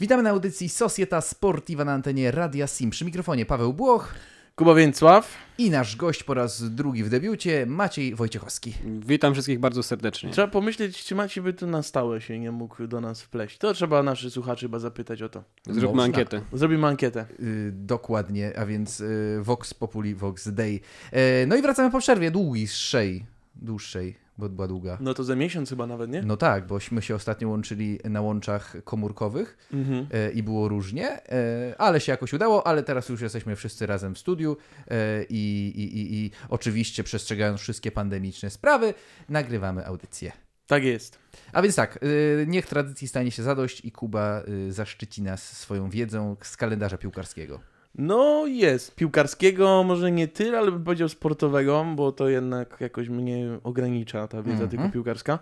[0.00, 2.90] Witamy na audycji Societa Sportiva na antenie Radia Sim.
[2.90, 4.14] Przy mikrofonie Paweł Błoch
[4.56, 5.36] Kuba Więcław.
[5.58, 8.74] i nasz gość po raz drugi w debiucie Maciej Wojciechowski.
[9.06, 10.30] Witam wszystkich bardzo serdecznie.
[10.30, 13.58] Trzeba pomyśleć, czy Maciej by tu na stałe się nie mógł do nas wpleść.
[13.58, 15.44] To trzeba naszych słuchaczy chyba zapytać o to.
[15.66, 16.02] Zróbmy Można.
[16.02, 16.42] ankietę.
[16.52, 17.26] Zrobimy ankietę.
[17.38, 20.80] Yy, dokładnie, a więc yy, Vox Populi, Vox Dei.
[21.12, 24.98] Yy, no i wracamy po przerwie dłuższej, dłuższej, bo była długa.
[25.00, 26.22] No to za miesiąc chyba nawet, nie?
[26.22, 30.06] No tak, bośmy się ostatnio łączyli na łączach komórkowych Mhm.
[30.12, 34.14] e, i było różnie, e, ale się jakoś udało, ale teraz już jesteśmy wszyscy razem
[34.14, 34.56] w studiu
[34.88, 38.94] e, i, i, i, i oczywiście przestrzegając wszystkie pandemiczne sprawy,
[39.28, 40.32] nagrywamy audycję.
[40.66, 41.18] Tak jest.
[41.52, 41.98] A więc tak,
[42.46, 47.60] niech tradycji stanie się zadość i Kuba zaszczyci nas swoją wiedzą z kalendarza piłkarskiego.
[47.94, 48.94] No jest.
[48.94, 54.42] Piłkarskiego może nie tyle, ale bym powiedział sportowego, bo to jednak jakoś mnie ogranicza ta
[54.42, 54.70] wiedza Mhm.
[54.70, 55.38] tylko piłkarska.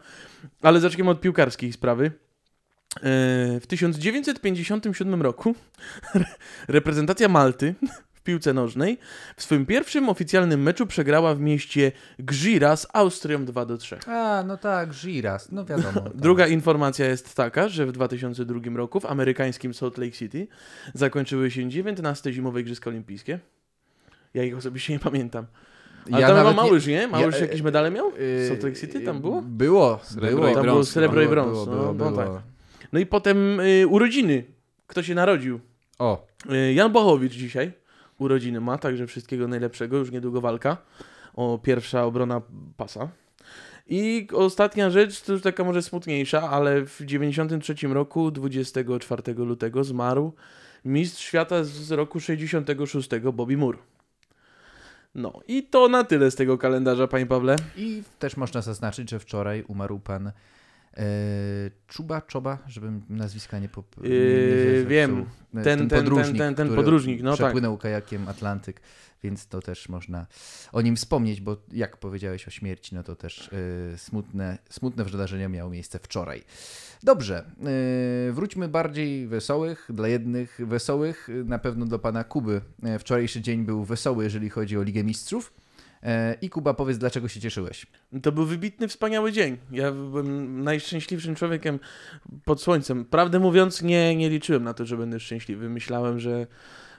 [0.62, 2.06] Ale zacznijmy od piłkarskiej sprawy.
[2.96, 3.00] E,
[3.60, 5.54] W 1957 roku
[6.68, 7.74] reprezentacja Malty
[8.28, 8.98] piłce nożnej
[9.36, 13.98] w swoim pierwszym oficjalnym meczu przegrała w mieście Gżira z Austrią 2 do 3.
[14.06, 16.00] A, no tak, Giras, no wiadomo.
[16.00, 16.16] tak.
[16.26, 20.46] Druga informacja jest taka, że w 2002 roku w amerykańskim Salt Lake City
[20.94, 23.38] zakończyły się 19 zimowe Igrzyska Olimpijskie.
[24.34, 25.46] Ja ich osobiście nie pamiętam.
[26.12, 27.08] Ale tam chyba Małysz, nie?
[27.08, 28.12] Małysz ja- jakieś medale miał?
[28.20, 29.42] y, Salt Lake City tam było?
[29.42, 30.48] Było, Srebro było.
[30.48, 31.52] i Tam było srebro i Było, brąz.
[31.68, 32.28] było, no, było, no tak.
[32.92, 34.44] No i potem y, urodziny.
[34.86, 35.60] Kto się narodził?
[35.98, 37.72] O, Y, Jan Bochowicz dzisiaj
[38.18, 39.96] urodziny ma, także wszystkiego najlepszego.
[39.96, 40.76] Już niedługo walka
[41.34, 42.40] o pierwsza obrona
[42.76, 43.08] pasa.
[43.86, 50.32] I ostatnia rzecz, to już taka może smutniejsza, ale w 93 roku, 24 lutego zmarł
[50.84, 53.78] mistrz świata z roku 66, Bobby Moore.
[55.14, 57.56] No i to na tyle z tego kalendarza, panie Pawle.
[57.76, 60.32] I też można zaznaczyć, że wczoraj umarł pan
[61.86, 65.26] Czuba Czoba, żebym nazwiska nie, pop, nie, nie Yy, wiem.
[65.54, 67.38] E, Ten- ten- ten- ten- ten który podróżnik, no tak.
[67.38, 68.80] przepłynął kajakiem Atlantyk,
[69.22, 70.26] więc to też można
[70.72, 73.50] o nim wspomnieć, bo jak powiedziałeś o śmierci, no to też
[73.94, 76.42] e, smutne, smutne wydarzenia miało miejsce wczoraj.
[77.02, 77.44] Dobrze,
[78.28, 82.60] e, wróćmy bardziej wesołych, dla jednych wesołych, e, na pewno dla pana Kuby.
[82.82, 85.52] E, wczorajszy dzień był wesoły, jeżeli chodzi o Ligę Mistrzów.
[86.02, 87.86] E, I Kuba, powiedz, dlaczego się cieszyłeś?
[88.22, 89.56] To był wybitny, wspaniały dzień.
[89.72, 91.78] Ja byłem najszczęśliwszym człowiekiem
[92.44, 93.04] pod słońcem.
[93.04, 95.68] Prawdę mówiąc, nie, nie liczyłem na to, że będę szczęśliwy.
[95.68, 96.46] Myślałem, że,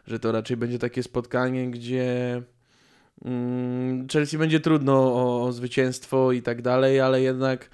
[0.07, 2.41] że to raczej będzie takie spotkanie, gdzie
[3.25, 7.69] mm, Chelsea będzie trudno o, o zwycięstwo i tak dalej, ale jednak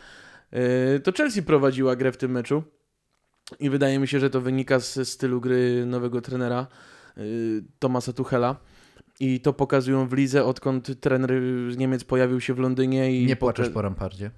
[0.95, 2.63] y, to Chelsea prowadziła grę w tym meczu.
[3.59, 6.67] I wydaje mi się, że to wynika z stylu gry nowego trenera
[7.17, 8.55] y, Tomasa Tuchela.
[9.19, 11.31] I to pokazują w lidze, odkąd trener
[11.69, 13.21] z Niemiec pojawił się w Londynie.
[13.21, 14.31] i Nie płaczesz po rampardzie.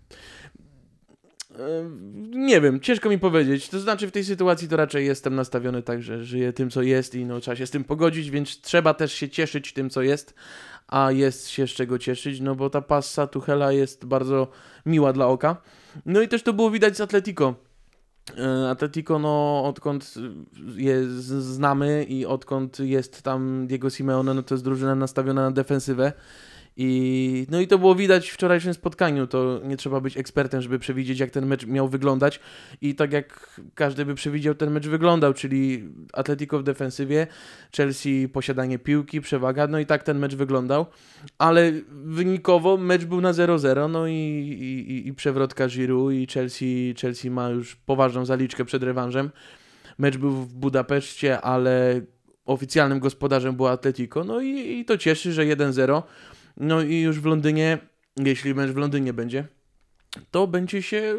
[2.30, 3.70] Nie wiem, ciężko mi powiedzieć.
[3.70, 7.16] To znaczy, w tej sytuacji to raczej jestem nastawiony tak, że żyję tym, co jest
[7.16, 10.34] i no, trzeba się z tym pogodzić, więc trzeba też się cieszyć tym, co jest,
[10.88, 14.48] a jest się z czego cieszyć, no bo ta passa Tuchela jest bardzo
[14.86, 15.62] miła dla oka.
[16.06, 17.67] No i też to było widać z Atletico.
[18.36, 20.14] E, Atletico, no odkąd
[20.76, 21.08] je
[21.40, 26.14] znamy i odkąd jest tam Diego Simeone, no to jest drużyna nastawiona na defensywę.
[26.80, 29.28] I, no i to było widać w wczorajszym spotkaniu.
[29.28, 32.40] To nie trzeba być ekspertem, żeby przewidzieć, jak ten mecz miał wyglądać.
[32.82, 35.84] I tak jak każdy by przewidział, ten mecz wyglądał, czyli
[36.14, 37.28] Atletico w defensywie,
[37.78, 39.68] Chelsea posiadanie piłki, przewaga.
[39.68, 40.86] No i tak ten mecz wyglądał.
[41.38, 43.90] Ale wynikowo mecz był na 0-0.
[43.90, 49.30] No i, i, i- przewrotka Giroud i Chelsea, Chelsea ma już poważną zaliczkę przed rewanżem.
[49.98, 52.02] Mecz był w Budapeszcie, ale
[52.46, 54.24] oficjalnym gospodarzem było Atletico.
[54.24, 56.04] No i, i to cieszy, że 1-0.
[56.58, 57.78] No i już w Londynie,
[58.18, 59.48] jeśli mecz w Londynie będzie,
[60.32, 61.16] to będzie się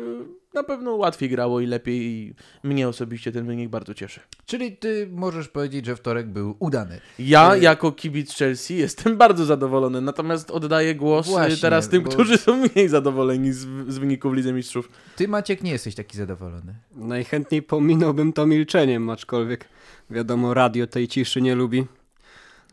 [0.54, 4.20] na pewno łatwiej grało i lepiej i mnie osobiście ten wynik bardzo cieszy.
[4.46, 7.00] Czyli ty możesz powiedzieć, że wtorek był udany.
[7.18, 12.02] Ja Y- jako kibic Chelsea jestem bardzo zadowolony, natomiast oddaję głos e, Właśnie, teraz tym,
[12.02, 14.90] bo- którzy są mniej zadowoleni z, z wyników Lidze Mistrzów.
[15.16, 16.74] Ty, Maciek, nie jesteś taki zadowolony.
[16.96, 19.68] Najchętniej pominąłbym to milczeniem, aczkolwiek
[20.10, 21.86] wiadomo, radio tej ciszy nie lubi.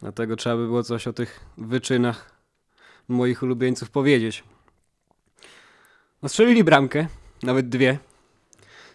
[0.02, 2.35] Dlatego trzeba by było coś o tych wyczynach
[3.08, 4.44] moich ulubieńców powiedzieć.
[6.22, 7.08] No strzelili bramkę,
[7.44, 7.98] nawet dwie.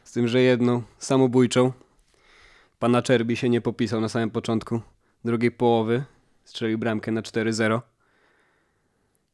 [0.05, 1.73] Z tym, że jedną samobójczą.
[2.79, 4.81] Pana Czerbi się nie popisał na samym początku
[5.25, 6.05] drugiej połowy.
[6.45, 7.81] Strzelił bramkę na 4-0.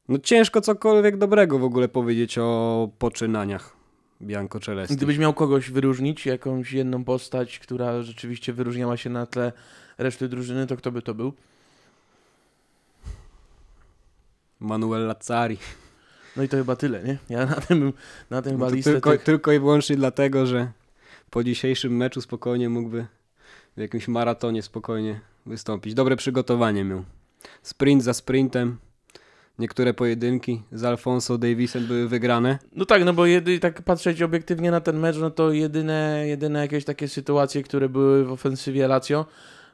[0.09, 3.77] No ciężko cokolwiek dobrego w ogóle powiedzieć o poczynaniach
[4.23, 4.97] Bianco Celesti.
[4.97, 9.53] Gdybyś miał kogoś wyróżnić, jakąś jedną postać, która rzeczywiście wyróżniała się na tle
[9.99, 11.33] reszty drużyny, to kto by to był?
[14.61, 15.59] Manuel Lazzari.
[16.37, 17.19] No i to chyba tyle, nie?
[17.29, 17.93] Ja na tym,
[18.31, 19.23] na tym No chyba to listę tylko, tych...
[19.23, 20.73] tylko i wyłącznie dlatego, że
[21.31, 23.07] po dzisiejszym meczu spokojnie mógłby
[23.77, 25.95] w jakimś maratonie spokojnie wystąpić.
[25.95, 27.05] Dobre przygotowanie miał.
[27.63, 28.77] Sprint za sprintem.
[29.59, 32.59] Niektóre pojedynki z Alfonso Davisem były wygrane.
[32.73, 36.61] No tak, no bo jedy, tak patrzeć obiektywnie na ten mecz, no to jedyne, jedyne
[36.61, 39.27] jakieś takie sytuacje, które były w ofensywie Lazio,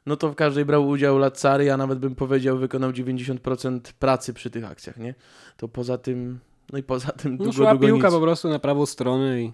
[0.06, 4.50] no to w każdej brał udział Lazzari, a nawet bym powiedział wykonał 90% pracy przy
[4.50, 5.14] tych akcjach, nie?
[5.56, 6.38] To poza tym,
[6.72, 8.14] no i poza tym No, długo, szła długo piłka nic.
[8.16, 9.52] po prostu na prawą stronę i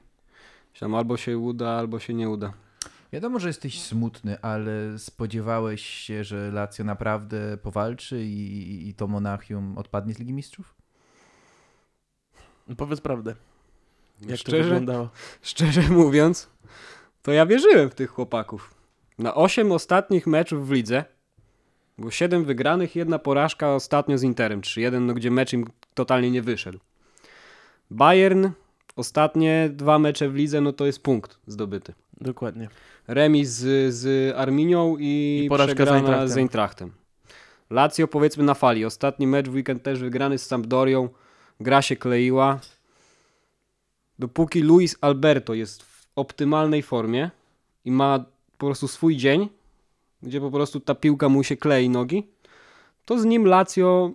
[0.80, 2.52] tam albo się uda, albo się nie uda.
[3.12, 9.78] Wiadomo, że jesteś smutny, ale spodziewałeś się, że Lazio naprawdę powalczy i, i to Monachium
[9.78, 10.74] odpadnie z Ligi Mistrzów?
[12.68, 13.34] No Powiedz prawdę,
[14.20, 15.08] jak to szczerze, wyglądało.
[15.42, 16.50] szczerze mówiąc,
[17.22, 18.74] to ja wierzyłem w tych chłopaków.
[19.18, 21.04] Na 8 ostatnich meczów w lidze
[21.98, 26.42] było 7 wygranych, jedna porażka ostatnio z Interem 3-1, no gdzie mecz im totalnie nie
[26.42, 26.78] wyszedł.
[27.90, 28.48] Bayern,
[28.96, 31.94] ostatnie dwa mecze w lidze, no to jest punkt zdobyty.
[32.20, 32.68] Dokładnie.
[33.08, 36.28] Remis z, z Arminią i, I porażka z Eintrachtem.
[36.28, 36.92] z Eintrachtem.
[37.70, 38.84] Lazio powiedzmy na fali.
[38.84, 41.08] Ostatni mecz w weekend też wygrany z Sampdorią.
[41.60, 42.60] Gra się kleiła.
[44.18, 47.30] Dopóki Luis Alberto jest w optymalnej formie
[47.84, 48.24] i ma
[48.58, 49.48] po prostu swój dzień,
[50.22, 52.26] gdzie po prostu ta piłka mu się klei nogi,
[53.04, 54.12] to z nim Lazio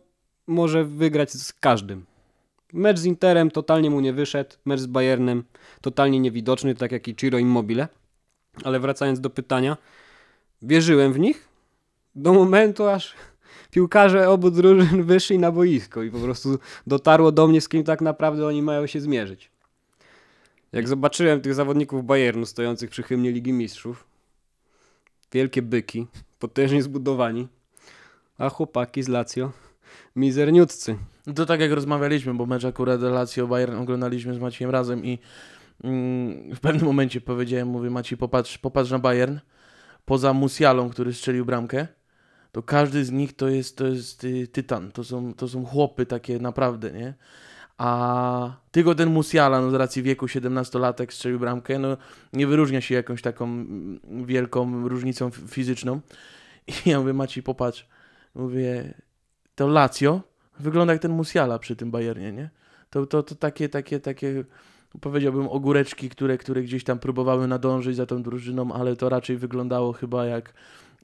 [0.48, 2.06] może wygrać z każdym.
[2.74, 5.44] Mecz z Interem totalnie mu nie wyszedł, mecz z Bayernem
[5.82, 7.88] totalnie niewidoczny, tak jak i Ciro Immobile.
[8.64, 9.78] Ale wracając do pytania,
[10.62, 11.48] wierzyłem w nich
[12.16, 13.14] do momentu, aż
[13.72, 18.02] piłkarze obu drużyn wyszli na boisko i po prostu dotarło do mnie, z kim tak
[18.02, 19.52] naprawdę oni mają się zmierzyć.
[20.72, 24.13] Jak zobaczyłem tych zawodników Bayernu stojących przy hymnie Ligi Mistrzów,
[25.34, 26.08] wielkie byki,
[26.40, 27.48] potężnie zbudowani,
[28.38, 29.52] a chłopaki z Lazio
[30.16, 30.98] mizerniutcy.
[31.28, 35.20] No to tak jak rozmawialiśmy, bo mecz akurat Lazio Bayern oglądaliśmy z Maciejem razem i
[35.84, 39.38] mm, w pewnym momencie powiedziałem, mówię Maciej, popatrz, popatrz na Bayern,
[40.06, 41.88] poza Musialą, który strzelił bramkę,
[42.52, 46.06] to każdy z nich to jest, to jest y, tytan, to są, to są chłopy
[46.06, 47.14] takie naprawdę, nie?
[47.78, 51.98] A tylko ten Musiala, no z racji wieku 17-latek strzelił bramkę, no
[52.34, 56.00] nie wyróżnia się jakąś taką mm, wielką różnicą fizyczną.
[56.68, 57.88] I ja mówię, Maciej, popatrz,
[58.36, 58.94] mówię,
[59.56, 60.22] to Lazio
[60.60, 62.50] wygląda jak ten Musiala przy tym Bayernie, nie?
[62.90, 64.44] To, to, to takie, takie, takie,
[65.02, 69.94] powiedziałbym, ogóreczki, które, które gdzieś tam próbowały nadążyć za tą drużyną, ale to raczej wyglądało
[69.94, 70.54] chyba jak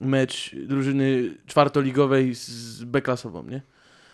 [0.01, 3.61] mecz drużyny czwartoligowej z B-klasową, nie?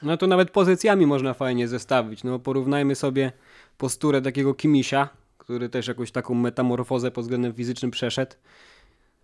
[0.04, 2.24] No to nawet pozycjami można fajnie zestawić.
[2.24, 3.32] No porównajmy sobie
[3.78, 8.36] posturę takiego Kimisia, który też jakąś taką metamorfozę pod względem fizycznym przeszedł.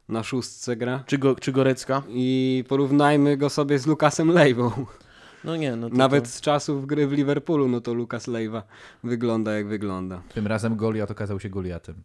[0.10, 1.04] Na szóstce gra.
[1.08, 2.04] Czy, go, czy Gorecka?
[2.10, 4.72] I porównajmy go sobie z Lukasem Lejwą.
[5.44, 6.30] No nie, no to, Nawet to...
[6.30, 8.64] z czasów gry w Liverpoolu, no to Lukas Lejwa
[9.04, 10.22] wygląda jak wygląda.
[10.34, 11.96] Tym razem Goliat okazał się Goliatem.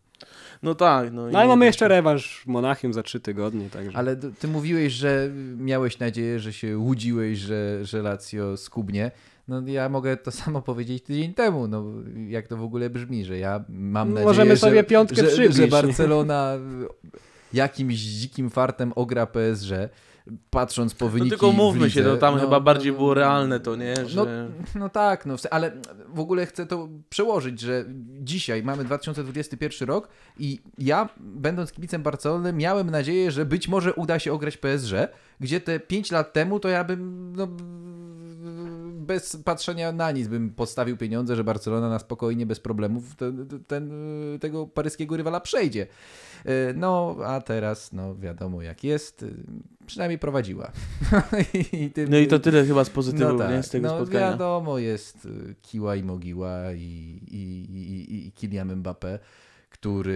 [0.62, 1.29] No tak, no.
[1.29, 3.99] i No ale mamy jeszcze rewanż w Monachium za trzy tygodnie, także.
[3.99, 9.11] Ale ty mówiłeś, że miałeś nadzieję, że się łudziłeś, że, że Lazio skubnie.
[9.49, 11.85] No ja mogę to samo powiedzieć tydzień temu, no
[12.29, 15.56] jak to w ogóle brzmi, że ja mam nadzieję, Możemy że, sobie piątkę że, przybić,
[15.56, 15.69] że nie?
[15.69, 16.59] Barcelona
[17.53, 19.71] jakimś dzikim fartem ogra PSG,
[20.50, 22.12] patrząc po No wyniki tylko w mówmy się, lidze.
[22.12, 24.06] no tam No, chyba no, bardziej no, było realne to, nie?
[24.06, 24.17] Że...
[24.17, 24.26] No,
[24.75, 25.73] no tak, no, ale
[26.08, 27.84] w ogóle chcę to przełożyć, że
[28.20, 30.08] dzisiaj mamy 2021 rok
[30.38, 34.92] i ja, będąc kibicem Barcelony, miałem nadzieję, że być może uda się ograć PSG,
[35.40, 37.49] gdzie te 5 lat temu to ja bym no,
[39.06, 43.90] bez patrzenia na nic bym podstawił pieniądze, że Barcelona na spokojnie, bez problemów ten, ten,
[44.40, 45.86] tego paryskiego rywala przejdzie.
[46.44, 49.25] E, No, a teraz, no wiadomo jak jest,
[49.86, 50.72] przynajmniej prowadziła.
[51.72, 53.64] I tym- No i to tyle chyba z pozytywów, no tak?
[53.64, 54.30] Z tego no spotkania.
[54.30, 57.36] wiadomo, jest y, kiła i mogiła i, i,
[58.10, 59.18] i, i Kylian Mbappé,
[59.70, 60.12] który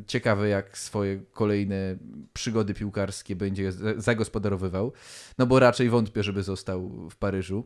[0.00, 1.96] y, ciekawe jak swoje kolejne
[2.32, 4.92] przygody piłkarskie będzie za- zagospodarowywał,
[5.38, 7.64] no bo raczej wątpię, żeby został w Paryżu.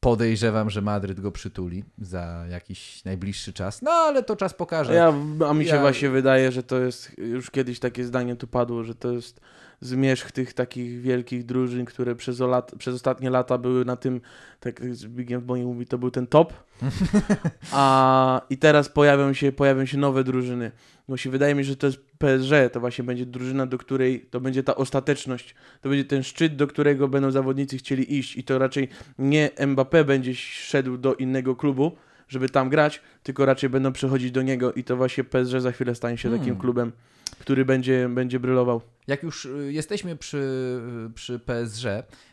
[0.00, 4.94] Podejrzewam, że Madryt go przytuli za jakiś najbliższy czas, no ale to czas pokaże.
[4.94, 5.14] Ja,
[5.48, 8.84] a mi się Ja- właśnie wydaje, że to jest, już kiedyś takie zdanie tu padło,
[8.84, 9.40] że to jest
[9.80, 14.20] zmierzch tych takich wielkich drużyn, które przez, lat, przez ostatnie lata były na tym,
[14.60, 16.52] tak jak Zbigniew Boni mówi, to był ten top,
[17.72, 20.72] a i teraz pojawią się, pojawią się nowe drużyny.
[21.08, 24.40] Właśnie wydaje mi się, że to jest PSG, to właśnie będzie drużyna, do której to
[24.40, 28.58] będzie ta ostateczność, to będzie ten szczyt, do którego będą zawodnicy chcieli iść i to
[28.58, 31.96] raczej nie Mbappé będzie szedł do innego klubu,
[32.30, 35.94] żeby tam grać, tylko raczej będą przechodzić do niego i to właśnie PSG za chwilę
[35.94, 36.60] stanie się takim Hmm.
[36.60, 36.92] klubem,
[37.38, 38.80] który będzie, będzie brylował.
[39.06, 40.80] Jak już y, jesteśmy przy,
[41.14, 41.84] przy PSG,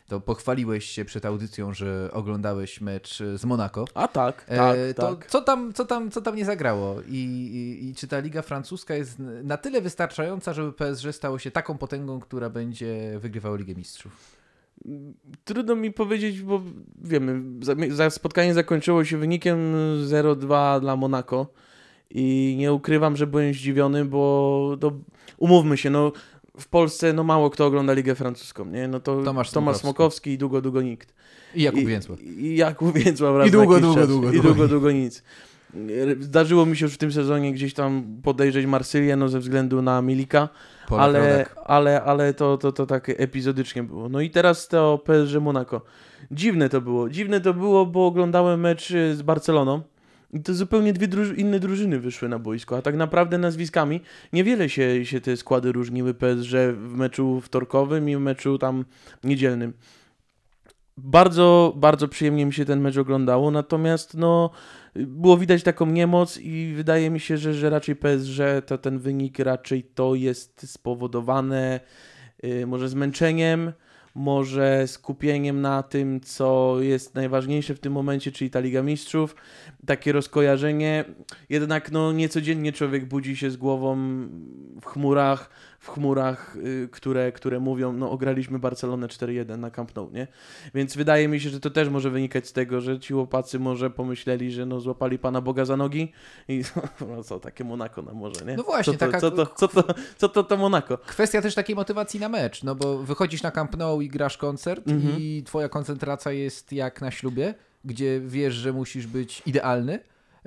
[0.08, 3.86] to pochwaliłeś się przed audycją, że oglądałeś mecz z Monaco.
[3.94, 5.26] A tak, E, tak, to tak.
[5.28, 7.02] co tam, co, tam, co tam nie zagrało?
[7.08, 11.52] I, i, I czy ta liga francuska jest na tyle wystarczająca, żeby PSG stało się
[11.52, 14.37] taką potęgą, która będzie wygrywała Ligę Mistrzów?
[15.46, 16.62] Trudno mi powiedzieć, bo
[17.04, 17.42] wiemy,
[18.10, 19.58] spotkanie zakończyło się wynikiem
[20.08, 21.48] 0-2 dla Monaco
[22.10, 24.92] i nie ukrywam, że byłem zdziwiony, bo to,
[25.38, 26.12] umówmy się, no
[26.60, 28.88] w Polsce no mało kto ogląda Ligę Francuską, nie?
[28.88, 30.32] No to Tomasz Tomasz Smokowski.
[30.32, 31.14] I długo, długo nikt.
[31.56, 32.22] I Jakub I, Więcław.
[32.22, 34.08] I Jakub Więcław I długo, długo, czas.
[34.08, 35.24] długo, I długo długo, nic.
[36.20, 40.02] Zdarzyło mi się już w tym sezonie gdzieś tam podejrzeć Marsylię, no ze względu na
[40.02, 40.50] Milika,
[40.88, 44.10] Polak, ale, ale, ale to, to, to tak epizodycznie było.
[44.10, 45.82] No i teraz to PSG Monaco.
[46.32, 47.10] Dziwne to było.
[47.10, 49.82] Dziwne to było, bo oglądałem mecz y, z Barceloną
[50.34, 54.02] i to zupełnie dwie druż- inne drużyny wyszły na boisko, a tak naprawdę nazwiskami
[54.34, 58.86] niewiele się, się te składy różniły PSG w meczu wtorkowym i w meczu tam
[59.24, 59.74] niedzielnym.
[60.98, 64.50] Bardzo, bardzo przyjemnie mi się ten mecz oglądało, natomiast no,
[64.96, 69.40] było widać taką niemoc i wydaje mi się, że, że raczej PSG to ten wynik
[69.40, 71.80] raczej to jest spowodowane
[72.44, 73.74] y, może zmęczeniem,
[74.16, 79.36] może skupieniem na tym, co jest najważniejsze w tym momencie, czyli ta Liga Mistrzów,
[79.86, 81.06] takie rozkojarzenie.
[81.50, 83.98] Jednak no, niecodziennie człowiek budzi się z głową
[84.82, 90.10] w chmurach, w chmurach, y, które, które mówią, no ograliśmy Barcelonę 4-1 na Camp Nou,
[90.12, 90.28] nie?
[90.74, 93.90] Więc wydaje mi się, że to też może wynikać z tego, że ci łopacy może
[93.90, 96.12] pomyśleli, że no złapali Pana Boga za nogi
[96.48, 96.62] i
[97.16, 98.56] no co, takie Monako na morze, nie?
[98.56, 99.84] No właśnie, co to, taka- co, to, co, to,
[100.18, 100.98] co to to Monako?
[100.98, 104.88] Kwestia też takiej motywacji na mecz, no bo wychodzisz na Camp Nou i grasz koncert
[104.88, 105.16] Mhm.
[105.20, 107.54] i twoja koncentracja jest jak na ślubie,
[107.86, 110.00] gdzie wiesz, że musisz być idealny,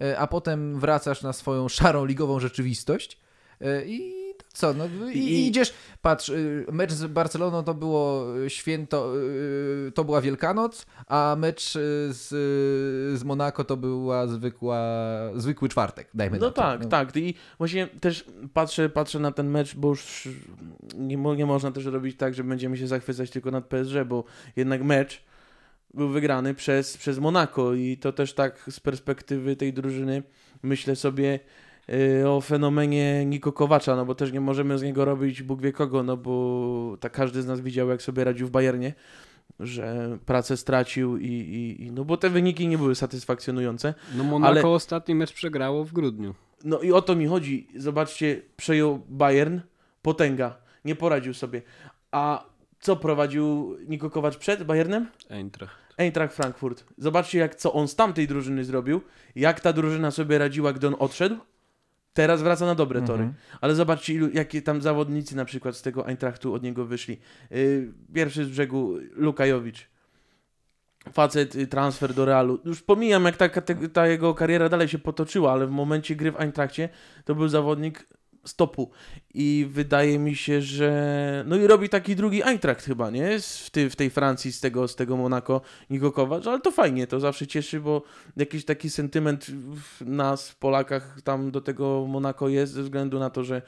[0.03, 3.19] e, a potem wracasz na swoją szarą ligową rzeczywistość
[3.61, 4.20] e, i
[4.53, 9.13] co, no i, i idziesz, patrz, y, mecz z Barceloną to było święto,
[9.89, 11.79] y, to była Wielkanoc, a mecz y,
[12.13, 12.29] z,
[13.19, 14.81] z Monako to była zwykła,
[15.37, 16.63] zwykły czwartek, dajmy No na to.
[16.63, 17.17] tak, tak.
[17.17, 20.29] I właśnie też patrzę, patrzę na ten mecz, bo już
[20.95, 24.25] nie, nie można też robić tak, że będziemy się zachwycać tylko nad PSG, bo
[24.57, 25.23] jednak mecz
[25.95, 30.23] był wygrany przez, przez Monako i to też tak z perspektywy tej drużyny
[30.63, 31.41] myślę sobie
[32.27, 36.03] o fenomenie Niko Kowacza, no bo też nie możemy z niego robić Bóg wie kogo,
[36.03, 38.95] no bo tak każdy z nas widział, jak sobie radził w Bayernie,
[39.61, 43.95] że pracę stracił i, i, i no bo te wyniki nie były satysfakcjonujące.
[44.17, 46.35] No Monaco Ale- ostatni mecz przegrało w grudniu.
[46.65, 47.69] No i o to mi chodzi.
[47.77, 49.59] Zobaczcie, przejął Bayern,
[50.03, 51.63] potęga, nie poradził sobie.
[52.11, 52.45] A
[52.81, 55.07] co prowadził Niko Kowacz przed Bayernem?
[55.31, 55.77] Eintracht.
[55.97, 56.85] Eintracht Frankfurt.
[56.99, 59.01] Zobaczcie, jak co on z tamtej drużyny zrobił,
[59.37, 61.37] jak ta drużyna sobie radziła, gdy on odszedł.
[62.13, 63.23] Teraz wraca na dobre tory.
[63.23, 63.43] Mhm.
[63.61, 67.19] Ale zobaczcie, ilu, jakie tam zawodnicy na przykład z tego Eintrachtu od niego wyszli.
[67.51, 69.91] Yy, pierwszy z brzegu Lukajowicz.
[71.13, 72.59] Facet, y, transfer do Realu.
[72.65, 76.33] Już pomijam, jak ta, ta, ta jego kariera dalej się potoczyła, ale w momencie gry
[76.33, 76.89] w Eintrachcie
[77.25, 78.07] to był zawodnik
[78.45, 78.91] stopu.
[79.35, 81.45] I wydaje mi się, że...
[81.47, 83.39] No i robi taki drugi Eintracht chyba, nie?
[83.39, 85.61] W, ty, w tej Francji, z tego, z tego Monako
[85.91, 88.03] Niko Kowacz, ale to fajnie, to zawsze cieszy, bo
[88.37, 93.45] jakiś taki sentyment w nas, Polakach, tam do tego Monako jest, ze względu na to,
[93.45, 93.63] że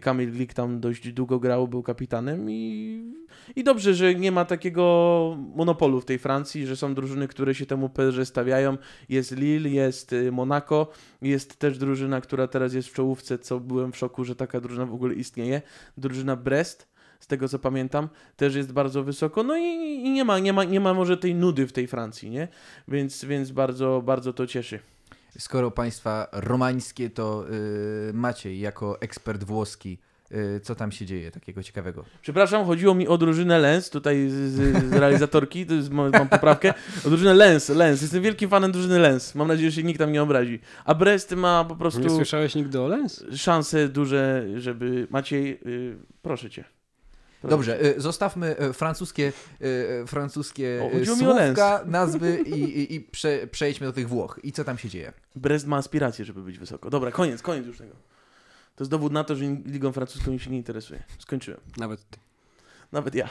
[0.00, 3.14] Kamil Glik tam dość długo grał, był kapitanem i,
[3.56, 7.66] i dobrze, że nie ma takiego monopolu w tej Francji, że są drużyny, które się
[7.66, 8.76] temu PSG stawiają.
[9.08, 10.88] Jest Lille, jest y, Monaco,
[11.22, 14.86] jest też drużyna, która teraz jest w czołówce, co byłem w szoku, że taka drużyna
[14.86, 15.62] w ogóle istnieje.
[15.96, 16.88] Drużyna Brest,
[17.20, 19.42] z tego co pamiętam, też jest bardzo wysoko.
[19.42, 19.64] No i,
[20.04, 22.48] i nie, ma, nie, ma, nie ma może tej nudy w tej Francji, nie?
[22.88, 24.80] Więc, więc bardzo, bardzo to cieszy.
[25.38, 27.44] Skoro państwa romańskie, to
[28.08, 29.98] y, Maciej, jako ekspert włoski,
[30.62, 32.04] co tam się dzieje takiego ciekawego?
[32.22, 36.28] Przepraszam, chodziło mi o drużynę Lens, tutaj z, z, z realizatorki, to jest, mam, mam
[36.28, 36.74] poprawkę,
[37.06, 40.12] o drużynę Lens, Lens, jestem wielkim fanem drużyny Lens, mam nadzieję, że się nikt tam
[40.12, 40.60] nie obrazi.
[40.84, 43.24] A Brest ma po Nie prostu słyszałeś nigdy o Lens?
[43.36, 46.64] szanse duże, żeby, Maciej, y, proszę Cię.
[47.48, 49.66] Dobrze, y, zostawmy y, francuskie, y,
[50.02, 54.40] y, francuskie O, y, słówka, nazwy i, i, i prze, przejdźmy do tych Włoch.
[54.42, 55.12] I co tam się dzieje?
[55.36, 56.90] Brest ma aspiracje, żeby być wysoko.
[56.90, 57.92] Dobra, koniec, koniec już tego.
[58.76, 61.02] To jest dowód na to, że Ligą Francuską się nie interesuje.
[61.18, 61.60] Skończyłem.
[61.76, 62.18] Nawet ty.
[62.92, 63.28] Nawet ja.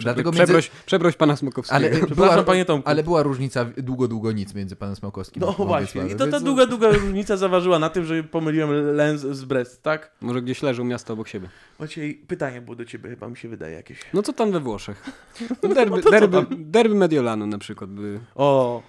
[0.00, 1.76] Dlatego między, Przeproś, przeproś pana Smokowskiego.
[1.76, 2.88] ale, była, panie Tomku.
[2.88, 6.06] ale była różnica długo, długo nic między panem Smałkowskim No właśnie.
[6.06, 10.12] I to ta długa, długa różnica zaważyła na tym, że pomyliłem Lens z Brest, tak?
[10.20, 11.48] Może gdzieś leżą miasto obok siebie.
[11.78, 13.98] Maciej, pytanie było do ciebie, chyba mi się wydaje jakieś.
[14.14, 15.04] No co tam we Włoszech?
[15.62, 18.82] No derby, No derby, derby Mediolanu na przykład były O,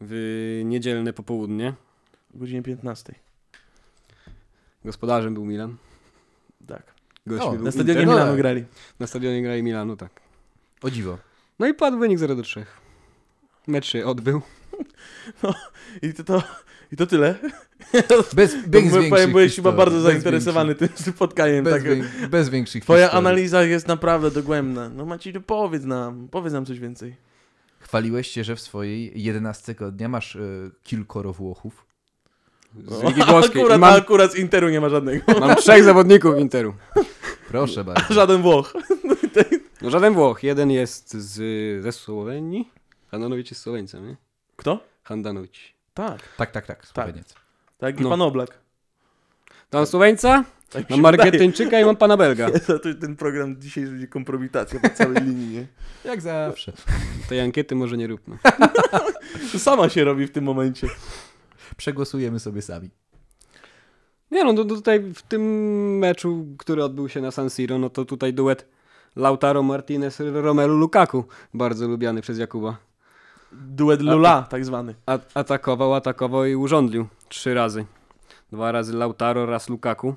[0.00, 1.74] w niedzielne popołudnie.
[2.34, 3.14] o godzinie 15.
[4.86, 5.76] Gospodarzem był Milan.
[6.66, 6.82] Tak.
[7.26, 8.14] Gośćmi O, był Na stadionie Inter.
[8.16, 8.64] Milanu grali.
[9.00, 10.20] Na stadionie grali Milanu, tak.
[10.82, 11.18] O dziwo.
[11.58, 12.66] No i padł wynik 0 do 3.
[13.66, 14.42] Mecz się odbył.
[16.02, 16.42] I to, to,
[16.92, 17.34] i to tyle.
[18.34, 21.64] Bez, bez większych powiem, byłeś chyba bardzo zainteresowany tym spotkaniem.
[21.64, 21.82] Bez, Tak.
[21.82, 23.26] wię- bez większych Twoja historii.
[23.26, 24.88] analiza jest naprawdę dogłębna.
[24.88, 27.16] No Maciej, no powiedz nam, powiedz nam coś więcej.
[27.78, 31.86] Chwaliłeś się, że w swojej 11 dnia masz y, kilkoro Włochów.
[32.84, 33.62] Z Ligi Włoskiej.
[33.62, 35.40] Akurat, mam, akurat z Interu nie ma żadnego.
[35.40, 36.74] mam trzech zawodników Interu.
[37.48, 38.14] Proszę bardzo.
[38.14, 38.72] Żaden Włoch.
[39.82, 40.42] No żaden Włoch.
[40.42, 41.34] Jeden jest z,
[41.82, 42.70] ze Słowenii.
[43.10, 44.16] Handanowicz jest Słoweńcem, nie?
[44.56, 44.80] Kto?
[45.02, 45.74] Handanowicz.
[45.94, 46.86] Tak, Tak, tak, tak.
[46.86, 47.34] Słoweniec.
[47.78, 48.10] tak i No.
[48.10, 48.58] pan Oblak.
[49.72, 51.04] Mam Słoweńca, Tak mam.
[51.06, 52.50] Argentyńczyka i mam pana Belga.
[52.66, 55.66] To, to ten program dzisiaj będzie kompromitacja po całej linii, nie?
[56.04, 56.72] Jak zawsze.
[57.28, 58.38] Tej ankiety może nie róbmy.
[59.52, 60.86] To sama się robi w tym momencie.
[61.76, 62.90] Przegłosujemy sobie sami.
[64.30, 65.42] Nie no, to tutaj w tym
[65.98, 68.68] meczu, który odbył się na San Siro, no to tutaj duet
[69.16, 72.76] Lautaro Martinez, Romelu Lukaku, bardzo lubiany przez Jakuba.
[73.52, 74.94] Duet Lula, tak zwany.
[75.06, 77.86] A atakował, atakował i urządlił trzy razy.
[78.52, 80.14] Dwa razy Lautaro, raz Lukaku.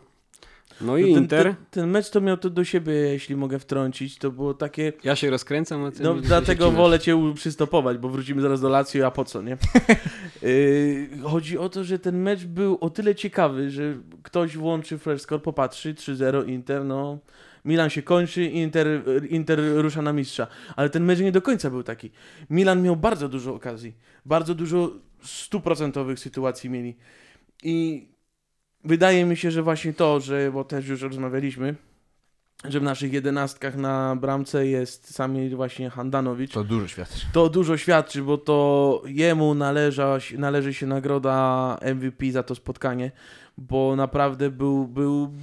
[0.82, 1.44] No i No ten, Inter.
[1.44, 4.18] Ten, ten mecz to miał to do siebie, jeśli mogę wtrącić.
[4.18, 4.94] To było takie.
[5.04, 9.08] Ja się rozkręcam, a ty No dlatego wolę cię przystopować, bo wrócimy zaraz do Lazio,
[9.08, 9.58] a po co, nie?
[10.42, 15.22] Yy, chodzi o to, że ten mecz był o tyle ciekawy, że ktoś włączy Flash
[15.22, 17.20] Score, popatrzy, 3-0 Inter, no...
[17.66, 18.88] Milan się kończy, Inter,
[19.30, 20.48] Inter rusza na mistrza.
[20.76, 22.12] Ale ten mecz nie do końca był taki.
[22.50, 23.94] Milan miał bardzo dużo okazji.
[24.26, 24.92] Bardzo dużo
[25.24, 26.96] stuprocentowych sytuacji mieli.
[27.64, 28.08] I
[28.84, 31.76] wydaje mi się, że właśnie to, że, bo też już rozmawialiśmy,
[32.66, 36.54] że w naszych jedenastkach na bramce jest sami właśnie Handanowicz.
[36.54, 37.26] To dużo świadczy.
[37.34, 43.12] To dużo świadczy, bo to jemu należa, należy się nagroda MVP za to spotkanie,
[43.58, 45.34] bo naprawdę był, był,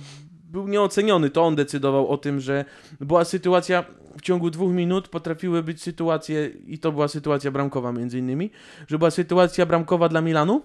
[0.45, 1.31] był nieoceniony.
[1.31, 2.65] To on decydował o tym, że
[3.01, 3.85] była sytuacja
[4.19, 8.51] w ciągu dwóch minut, potrafiły być sytuacje, i to była sytuacja bramkowa między innymi,
[8.89, 10.63] że była sytuacja bramkowa dla Milanu.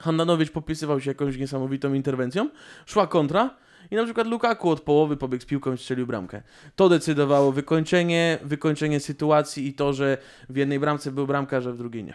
[0.00, 2.50] Handanowicz popisywał się jakąś niesamowitą interwencją,
[2.86, 3.50] szła kontra
[3.90, 6.42] i na przykład Lukaku od połowy pobiegł z piłką i strzelił bramkę.
[6.76, 11.78] To decydowało wykończenie, wykończenie sytuacji i to, że w jednej bramce był bramkarz, a w
[11.78, 12.14] drugiej nie.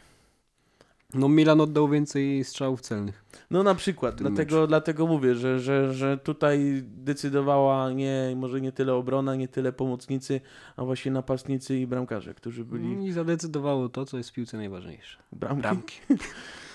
[1.13, 3.25] No Milan oddał więcej strzałów celnych.
[3.51, 8.93] No na przykład, dlatego, dlatego mówię, że, że, że tutaj decydowała nie, może nie tyle
[8.93, 10.41] obrona, nie tyle pomocnicy,
[10.75, 15.17] a właśnie napastnicy i bramkarze, którzy byli I zadecydowało to, co jest w piłce najważniejsze.
[15.31, 15.61] bramki.
[15.61, 15.95] Bramki.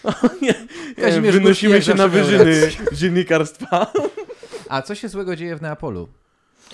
[0.06, 0.54] O, nie,
[1.22, 2.60] nie, wynosimy się na wyżyny
[2.92, 3.92] dziennikarstwa.
[4.68, 6.08] A co się złego dzieje w Neapolu?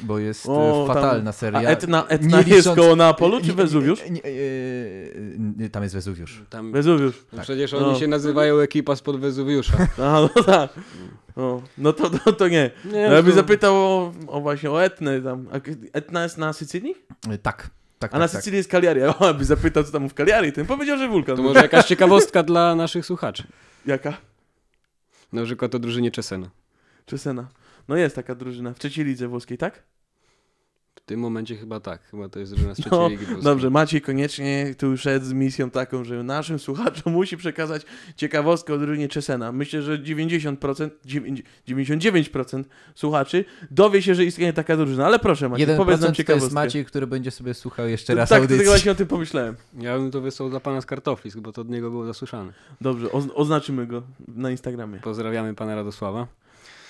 [0.02, 1.60] Bo jest O, y, tam- fatalna A seria.
[1.70, 4.00] Etna, Etna nie jest koło Neapolu czy Wezuwiusz?
[4.04, 6.42] nie- nie- y, nie, Tam jest Wezuwiusz.
[6.50, 7.24] Tam, Wezuwiusz.
[7.32, 7.88] no przecież No.
[7.90, 9.72] oni się nazywają ekipa spod Wezuwiusza.
[9.98, 10.70] A, no tak.
[11.36, 12.70] O, no to, to, to nie.
[12.84, 15.48] Nie, No, ja bym zapytał o, o właśnie o Etnę tam.
[15.52, 15.56] A
[15.92, 16.94] Etna jest na Sycylii?
[17.34, 17.70] Y, Tak,
[18.02, 18.40] tak, A na tak, tak.
[18.40, 19.02] Sycylii jest Cagliari.
[19.18, 20.52] O, ja bym zapytał, co tam w Cagliari.
[20.52, 21.36] Ten powiedział, że wulkan.
[21.36, 23.44] To może jakaś ciekawostka dla naszych słuchaczy.
[23.86, 24.12] Jaka?
[25.32, 26.50] Na przykład o drużynie Czesena.
[27.06, 27.48] Czesena.
[27.88, 29.82] No jest taka drużyna w trzeciej lidze włoskiej, tak?
[30.94, 32.02] W tym momencie chyba tak.
[32.10, 33.44] Chyba to jest drużyna z trzeciej No, ligi włoskiej.
[33.44, 37.82] Dobrze, Maciej koniecznie tu szedł z misją taką, że naszym słuchaczom musi przekazać
[38.16, 39.52] ciekawostkę o drużynie Czesena.
[39.52, 45.06] Myślę, że 90%, 9 99% słuchaczy dowie się, że istnieje taka drużyna.
[45.06, 46.44] Ale proszę Maciej, Jeden powiedz nam procent to ciekawostkę.
[46.46, 48.58] jest Maciej, który będzie sobie słuchał jeszcze To raz tak, audycji.
[48.58, 49.56] tego właśnie o tym pomyślałem.
[49.78, 52.52] Ja bym to wysłał dla pana z kartoflisk, bo to od niego było zasłyszane.
[52.80, 54.98] Dobrze, oz- oznaczymy go na Instagramie.
[55.00, 56.26] Pozdrawiamy pana Radosława.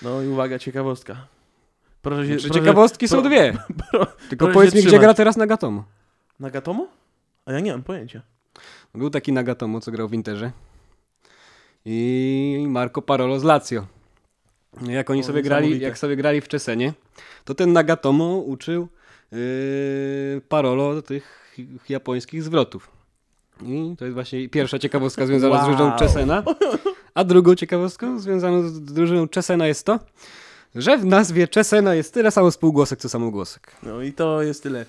[0.02, 1.26] No i uwaga, ciekawostka.
[2.02, 3.52] Proszę się, Czy proszę, ciekawostki są pro- dwie.
[3.90, 5.84] pro- Tylko powiedz mi, gdzie gra teraz Nagatomo.
[6.40, 6.86] Nagatomo?
[7.46, 8.22] A ja nie mam pojęcia.
[8.94, 10.52] Był taki Nagatomo, co grał w Interze.
[11.84, 13.86] I Marco Parolo z Lazio.
[14.86, 16.92] Jak oni O, sobie grali, jak sobie grali w Czesenie,
[17.44, 18.88] to ten Nagatomo uczył
[19.32, 19.38] yy,
[20.48, 21.54] Parolo tych
[21.88, 22.90] japońskich zwrotów.
[23.62, 25.68] I to jest właśnie pierwsza ciekawostka związana z Wow.
[25.76, 26.42] drużyną Czesena.
[27.14, 29.98] A drugą ciekawostką związaną z drużyną Czesena jest to,
[30.74, 33.72] że w nazwie Czesena jest tyle samo spółgłosek, co samogłosek.
[33.82, 34.84] No i to jest tyle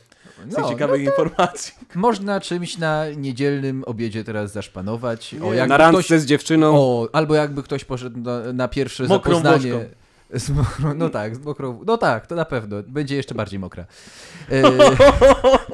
[0.50, 1.74] z tych No, ciekawych informacji.
[1.96, 5.36] Można czymś na niedzielnym obiedzie teraz zaszpanować.
[5.44, 6.76] O, jakby Na randce ktoś, z dziewczyną.
[6.76, 9.74] o, albo jakby ktoś poszedł na, na pierwsze Mokrą zapoznanie.
[10.50, 12.76] Mokrą, no tak, z mokrą, no tak, to na pewno.
[12.88, 13.86] Będzie jeszcze bardziej mokra.
[14.52, 14.62] E,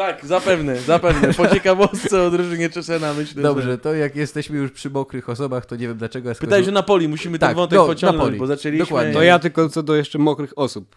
[0.00, 1.34] Tak, zapewne, zapewne.
[1.34, 3.78] Po ciekawostce o drużynie Czesena myślę, dobrze, że...
[3.78, 7.08] to jak jesteśmy już przy mokrych osobach, to nie wiem dlaczego ja Pytaj, że Napoli,
[7.08, 8.38] musimy ten Tak, wątek do- pociągnąć, Napoli.
[8.38, 8.86] bo zaczęliśmy...
[8.86, 9.12] Dokładnie.
[9.12, 10.96] To ja tylko co do jeszcze mokrych osób.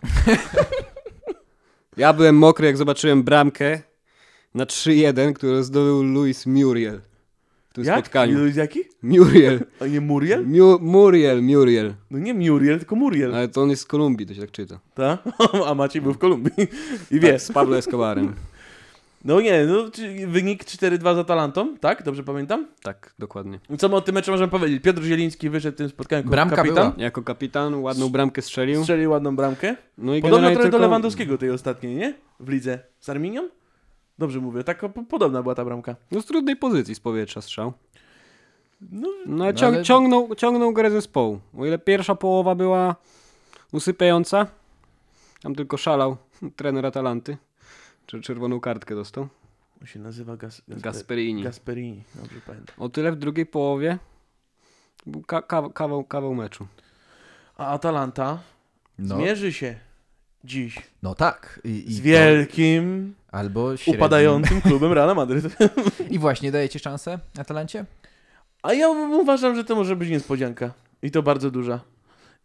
[1.98, 3.80] ja byłem mokry, jak zobaczyłem bramkę
[4.56, 7.02] na 3-1, którą zdobył Luis Muriel.
[7.70, 7.96] w tym Jak?
[8.00, 8.38] spotkaniu.
[8.40, 8.80] Luis jaki?
[9.02, 9.60] Muriel.
[9.80, 10.46] A nie Muriel?
[10.48, 11.94] Miu- Muriel, Muriel.
[12.12, 13.36] No nie Muriel, tylko Muriel.
[13.36, 14.80] Ale to on jest z Kolumbii, to się tak czyta.
[14.94, 15.18] Ta?
[15.68, 16.68] A Maciej był w Kolumbii.
[17.12, 17.32] I wie.
[17.32, 18.34] Tak, z Pablo Escobarem.
[19.24, 22.04] No nie, no, czy- wynik 4-2 z Atalantą, tak?
[22.04, 22.68] Dobrze pamiętam?
[22.84, 23.60] Tak, dokładnie.
[23.78, 24.84] Co my o tym meczu możemy powiedzieć?
[24.84, 26.92] Piotr Zieliński wyszedł w tym spotkaniu jako Bramka kapitan.
[26.92, 27.04] była.
[27.04, 28.82] Jako kapitan ładną bramkę strzelił.
[28.82, 29.76] Strzelił ładną bramkę.
[29.98, 32.14] No i Podobno generalnie trochę do tylko- Lewandowskiego tej ostatniej, nie?
[32.40, 33.50] W lidze z Arminią?
[34.20, 35.96] Dobrze mówię, tak po- podobna była ta bramka.
[36.12, 37.74] No z trudnej pozycji z powietrza strzał.
[38.92, 41.40] No, No, ale No, ciąg, ale- ciągnął, ciągnął grę zespołu.
[41.58, 42.96] O ile pierwsza połowa była
[43.72, 44.48] usypiająca,
[45.44, 46.18] tam tylko szalał
[46.56, 47.38] trener Atalanty.
[48.06, 49.28] Czy czerwoną kartkę dostał.
[49.82, 51.44] on się nazywa Gas, Gasper, Gasperini.
[51.44, 52.76] Gasperini, dobrze pamiętam.
[52.80, 53.98] O tyle w drugiej połowie
[55.06, 56.68] był ka kawał, kawał, kawał meczu.
[57.58, 58.40] A Atalanta
[59.00, 59.76] No, zmierzy się
[60.44, 61.62] dziś no tak.
[61.64, 64.00] I, i z to- wielkim, albo średnim.
[64.02, 65.46] upadającym klubem Real Madryt.
[66.10, 67.86] I właśnie dajecie szansę Atalancie?
[68.64, 70.74] A ja uważam, że to może być niespodzianka.
[71.02, 71.80] I to bardzo duża.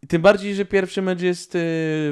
[0.03, 1.61] I tym bardziej, że pierwszy mecz jest yy,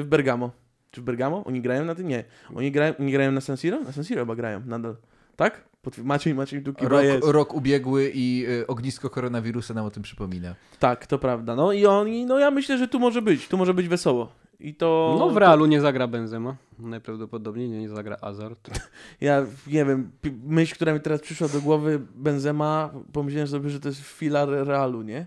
[0.02, 0.50] w Bergamo.
[0.90, 1.44] Czy w Bergamo?
[1.44, 2.08] Oni grają na tym?
[2.08, 2.24] Nie.
[2.54, 3.80] Oni grają, oni grają na San Siro?
[3.80, 4.96] Na San Siro chyba grają nadal.
[5.36, 5.64] Tak?
[5.84, 7.26] Potw- Maciej, Maciej tu kiwa Rok, jest.
[7.26, 10.54] rok ubiegły i y, ognisko koronawirusa nam o tym przypomina.
[10.78, 11.54] Tak, to prawda.
[11.56, 13.48] No i oni, no ja myślę, że tu może być.
[13.48, 14.32] Tu może być wesoło.
[14.60, 15.16] I to...
[15.18, 16.56] No w Realu nie zagra Benzema.
[16.78, 18.70] Najprawdopodobniej nie, nie zagra Azard.
[19.20, 23.80] Ja nie wiem, pi- myśl, która mi teraz przyszła do głowy, Benzema, pomyślałem sobie, że
[23.80, 25.26] to jest filar Realu, nie?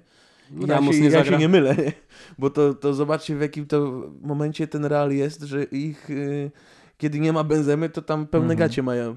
[0.54, 1.92] No, ja, Ramos się, nie ja się nie mylę, nie?
[2.40, 6.52] bo to, to zobaczcie w jakim to momencie ten Real jest, że ich, y,
[6.98, 8.60] kiedy nie ma Benzemy, to tam pełne Mhm.
[8.60, 9.16] gacie mają.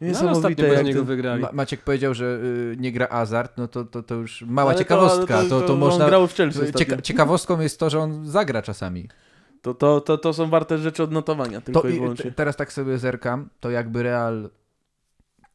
[0.00, 1.04] No, Niesamowite bez jak niego to...
[1.04, 1.42] wygrali.
[1.42, 4.78] Ma Maciek powiedział, że y, nie gra Azart, no to, to, to już mała Ale
[4.78, 5.42] ciekawostka.
[5.48, 6.06] To, to, on można.
[6.06, 6.72] grał w Chelsea.
[6.76, 9.08] Cieka ciekawostką jest to, że on zagra czasami.
[9.62, 12.24] To, to, to, to są warte rzeczy odnotowania, tylko To, i wyłącznie.
[12.24, 14.50] te- teraz tak sobie zerkam, to jakby Real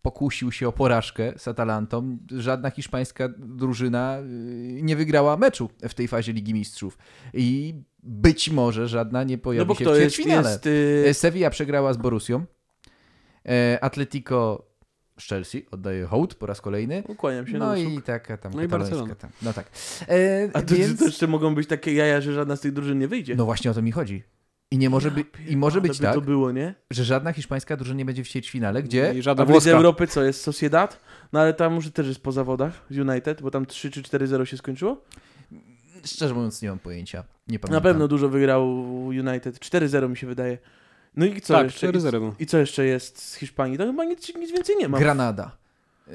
[0.03, 6.07] pokusił się o porażkę z Atalantą, żadna hiszpańska drużyna y, nie wygrała meczu w tej
[6.07, 6.97] fazie Ligi Mistrzów.
[7.33, 10.49] I być może żadna nie No pojawi bo się w jest, ćwierćfinale.
[10.51, 12.45] jest y, E, Sevilla przegrała z Borusią.
[13.45, 14.65] E, Atletico
[15.19, 17.03] z Chelsea, oddaje hołd po raz kolejny.
[17.07, 19.15] ukłaniam się No na i taka tam No i Barcelona.
[19.15, 19.29] tam.
[19.41, 19.65] No tak.
[20.09, 20.99] E, A to, więc...
[20.99, 23.35] to jeszcze mogą być takie jaja, że żadna z tych drużyn nie wyjdzie.
[23.35, 24.23] No właśnie o to mi chodzi.
[24.73, 26.75] I nie może, by, i może być by tak, to było, nie?
[26.91, 29.71] że żadna hiszpańska drużyna nie będzie w ćwierćfinale, gdzie I A żadna w Lidze.
[29.71, 30.41] Europy co jest?
[30.41, 30.99] Sociedad?
[31.33, 34.45] No ale tam może też jest po zawodach z United, bo tam 3 czy 4-0
[34.45, 35.01] się skończyło?
[36.05, 37.23] szczerze mówiąc nie mam pojęcia.
[37.47, 37.83] Nie Na pamiętam.
[37.83, 39.59] pewno dużo wygrał United.
[39.59, 40.57] 4-0 mi się wydaje.
[41.15, 41.87] No i co tak, jeszcze?
[41.89, 42.33] 4-0 był.
[42.39, 43.77] I co jeszcze jest z Hiszpanii?
[43.77, 44.99] To chyba nic, nic więcej nie ma.
[44.99, 45.51] Granada.
[46.07, 46.13] Yy,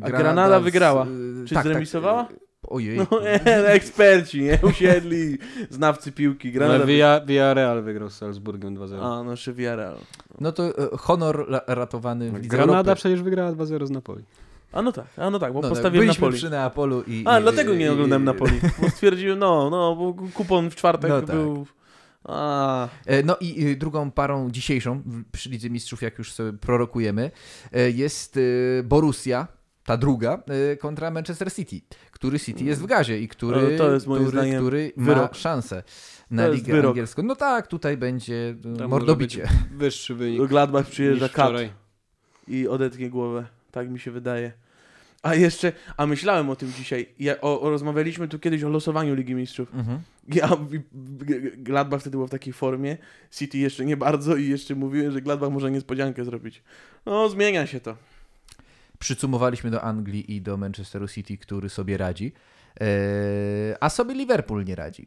[0.00, 1.06] A Granada z- wygrała?
[1.40, 2.24] yy, Czy tak, zremisowała?
[2.24, 2.98] Tak, yy, ojej.
[2.98, 3.44] No nie,
[3.78, 4.58] eksperci, nie?
[4.62, 5.38] Usiedli,
[5.70, 6.52] znawcy piłki.
[6.52, 8.98] Granada Ale Villa, Villarreal wygrał z Salzburgiem 2-0.
[9.02, 9.96] A, no jeszcze Villarreal.
[10.40, 12.94] No to e, honor la- ratowany w Lidze Granada Europy.
[12.94, 14.24] przecież wygrała 2-0 z Napoli.
[14.72, 16.38] A no tak, a no tak, bo No, no, postawiłem byliśmy Napoli.
[16.38, 17.22] przy Neapolu i...
[17.26, 18.60] A, i- dlatego nie i- oglądałem i- Napoli.
[18.82, 21.36] Bo stwierdziłem, no, no, bo kupon w czwartek No tak.
[21.36, 21.66] był...
[22.24, 26.52] A, E, No i y, drugą parą dzisiejszą w- przy Lidze Mistrzów, jak już sobie
[26.52, 27.30] prorokujemy,
[27.72, 29.46] e, jest y, Borussia,
[29.84, 30.42] ta druga,
[30.72, 34.22] y, kontra Manchester City, który City jest w gazie i który, Ale to jest moim
[34.22, 35.34] który, zdaniem który ma wyrok.
[35.34, 35.82] szansę
[36.30, 36.88] na To Ligę.
[36.88, 37.22] Angielską.
[37.22, 39.42] No tak, tutaj będzie y, Tam może mordobicie.
[39.42, 41.52] być Wyższy wynik do Gladbach przyjeżdża kat
[42.48, 43.46] i odetnie głowę.
[43.70, 44.52] Tak mi się wydaje.
[45.22, 47.08] A jeszcze, a myślałem o tym dzisiaj.
[47.18, 49.74] Ja, o, o, rozmawialiśmy tu kiedyś o losowaniu Ligi Mistrzów.
[49.74, 50.00] Mhm.
[50.28, 50.48] Ja,
[51.56, 52.96] Gladbach wtedy był w takiej formie,
[53.30, 56.62] City jeszcze nie bardzo i jeszcze mówiłem, że Gladbach może niespodziankę zrobić.
[57.06, 57.96] No, zmienia się to.
[59.02, 62.32] Przycumowaliśmy do Anglii i do Manchesteru City, który sobie radzi,
[62.80, 65.06] e, a sobie Liverpool nie radzi.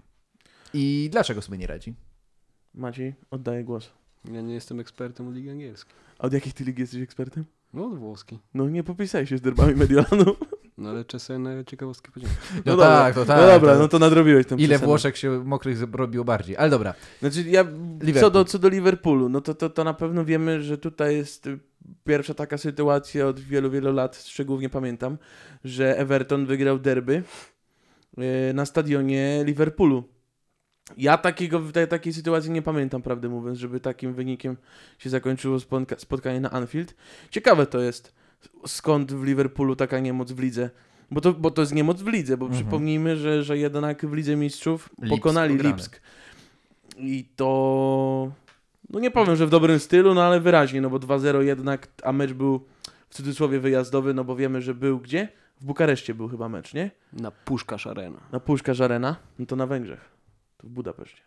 [0.73, 1.93] I dlaczego sobie nie radzi?
[2.73, 3.91] Maciej, oddaję głos.
[4.31, 5.95] Ja nie jestem ekspertem od Ligi Angielskiej.
[6.19, 7.45] A od jakiej ty ligi jesteś ekspertem?
[7.73, 8.39] No od włoskiej.
[8.53, 10.35] No nie popisałeś się z derbami Mediolanu.
[10.77, 12.39] No ale czasem na ciekawostki podziękuję.
[12.53, 13.41] No, No dobra, tak, to tak.
[13.41, 14.85] no dobra, to- no to nadrobiłeś tam Ile przesadę.
[14.87, 16.93] Włoszek się mokrych robiło bardziej, ale dobra.
[17.19, 17.65] Znaczy ja,
[18.19, 21.47] co do, co do Liverpoolu, no to, to, to na pewno wiemy, że tutaj jest
[21.47, 21.59] y,
[22.03, 25.17] pierwsza taka sytuacja od wielu, wielu lat, szczególnie pamiętam,
[25.63, 27.23] że Everton wygrał derby
[28.49, 30.03] y, na stadionie Liverpoolu.
[30.97, 34.57] Ja takiego, takiej sytuacji nie pamiętam, prawdę mówiąc, żeby takim wynikiem
[34.97, 36.95] się zakończyło spotka- spotkanie na Anfield.
[37.29, 38.13] Ciekawe to jest,
[38.67, 40.69] skąd w Liverpoolu taka niemoc w lidze.
[41.11, 42.61] Bo to, bo to jest niemoc w lidze, bo Mhm.
[42.63, 45.69] przypomnijmy, że, że jednak w Lidze Mistrzów Lipsk pokonali ograny.
[45.75, 46.01] Lipsk.
[46.97, 48.31] I to,
[48.89, 52.11] no nie powiem, że w dobrym stylu, no ale wyraźnie, no bo 2-0 jednak, a
[52.11, 52.65] mecz był
[53.09, 55.27] w cudzysłowie wyjazdowy, no bo wiemy, że był gdzie?
[55.61, 56.91] W Bukareszcie był chyba mecz, nie?
[57.13, 58.19] Na Puszkarz Arena.
[58.31, 60.09] Na Puszkarz Arena, no to na Węgrzech.
[60.57, 61.21] To w Budapeszcie.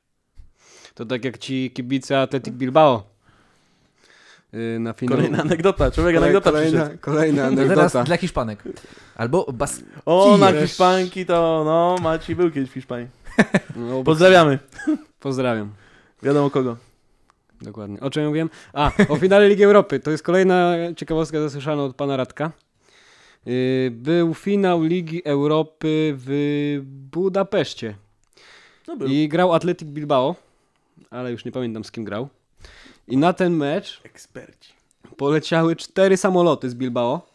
[0.94, 3.02] To tak jak ci kibice Atletic Bilbao.
[4.54, 5.16] Y, na finał.
[5.16, 7.00] Kolejna anegdota, człowiek Kolej- anegdota kolejna, przyszedł.
[7.00, 8.04] kolejna Teraz anegdota.
[8.04, 8.62] dla Hiszpanek.
[9.16, 9.82] Albo bas...
[10.06, 10.52] O, na.
[10.52, 13.06] Hiszpanki to, no, Maciej był kiedyś w Hiszpanii.
[13.76, 14.58] No, Pozdrawiamy.
[15.20, 15.70] Pozdrawiam.
[16.22, 16.76] Wiadomo kogo.
[17.62, 18.00] Dokładnie.
[18.00, 18.50] O czym ja mówiłem?
[18.72, 20.00] A, o finale Ligi Europy.
[20.00, 22.50] To jest kolejna ciekawostka zasłyszana od pana Radka.
[23.46, 26.80] Yy, Był finał Ligi Europy w
[27.12, 27.94] Budapeszcie.
[28.88, 29.08] No był.
[29.08, 30.34] I grał Atletic Bilbao,
[31.10, 32.28] ale już nie pamiętam z kim grał.
[33.08, 34.72] I na ten mecz Eksperci.
[35.16, 37.26] poleciały cztery samoloty z Bilbao,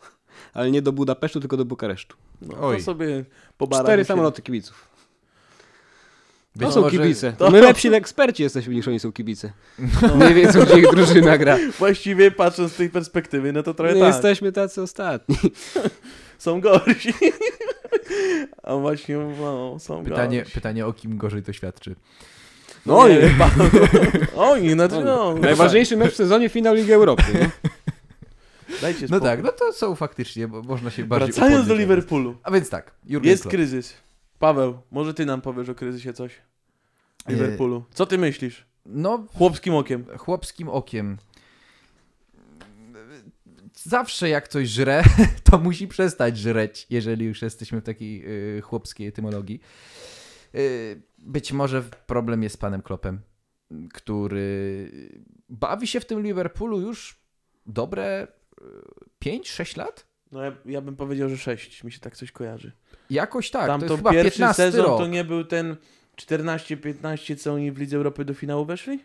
[0.54, 2.18] ale nie do Budapesztu, tylko do Bukaresztu.
[2.42, 2.78] No, Oj.
[2.78, 3.26] to sobie
[3.58, 4.08] pobaramy Cztery się.
[4.08, 4.88] samoloty kibiców.
[6.60, 7.34] To są może- kibice.
[7.34, 9.54] to- My lepsi eksperci jesteśmy niż oni są kibice.
[10.20, 11.58] Nie wiedzą, gdzie ich drużyna gra.
[11.80, 14.14] Właściwie patrząc z tej perspektywy, no to trochę My tak.
[14.14, 15.36] jesteśmy tacy ostatni.
[16.38, 17.14] Są gorsi.
[18.64, 20.54] A właśnie, no, są Pytanie, gorsi.
[20.54, 21.96] pytanie o kim gorzej to świadczy.
[22.86, 23.70] No nie i- wiem, Paweł.
[24.36, 25.36] Oni, znaczy no.
[25.36, 27.24] Najważniejszy mecz w sezonie finał Ligi Europy.
[27.34, 27.50] Nie?
[28.82, 29.28] Dajcie No spokój.
[29.28, 31.76] tak, no to są faktycznie, bo można się bardziej Wracając do.
[31.76, 32.36] Liverpoolu.
[32.44, 33.56] A więc tak, Jurgen Jest Klopp.
[33.56, 33.94] kryzys.
[34.40, 36.32] Paweł, może ty nam powiesz o kryzysie coś.
[37.26, 37.84] W E, Liverpoolu.
[37.94, 38.66] Co ty myślisz?
[38.86, 40.06] No, Chłopskim okiem.
[40.18, 41.18] chłopskim okiem.
[43.76, 45.04] Zawsze jak coś żre,
[45.52, 48.24] to musi przestać żreć, jeżeli już jesteśmy w takiej
[48.58, 49.60] y, chłopskiej etymologii.
[51.26, 53.22] Być może problem jest z panem Klopem,
[53.94, 54.92] który
[55.50, 57.20] bawi się w tym Liverpoolu już
[57.66, 58.28] dobre
[59.26, 60.06] 5-6 lat?
[60.32, 61.84] No ja, ja bym powiedział, że 6.
[61.84, 62.72] Mi się tak coś kojarzy.
[63.10, 64.98] Jakoś tak, Tam to to pierwszy 15 sezon rok.
[64.98, 65.76] to nie był ten
[66.18, 69.00] 14-15, co oni w Lidze Europy do finału weszli?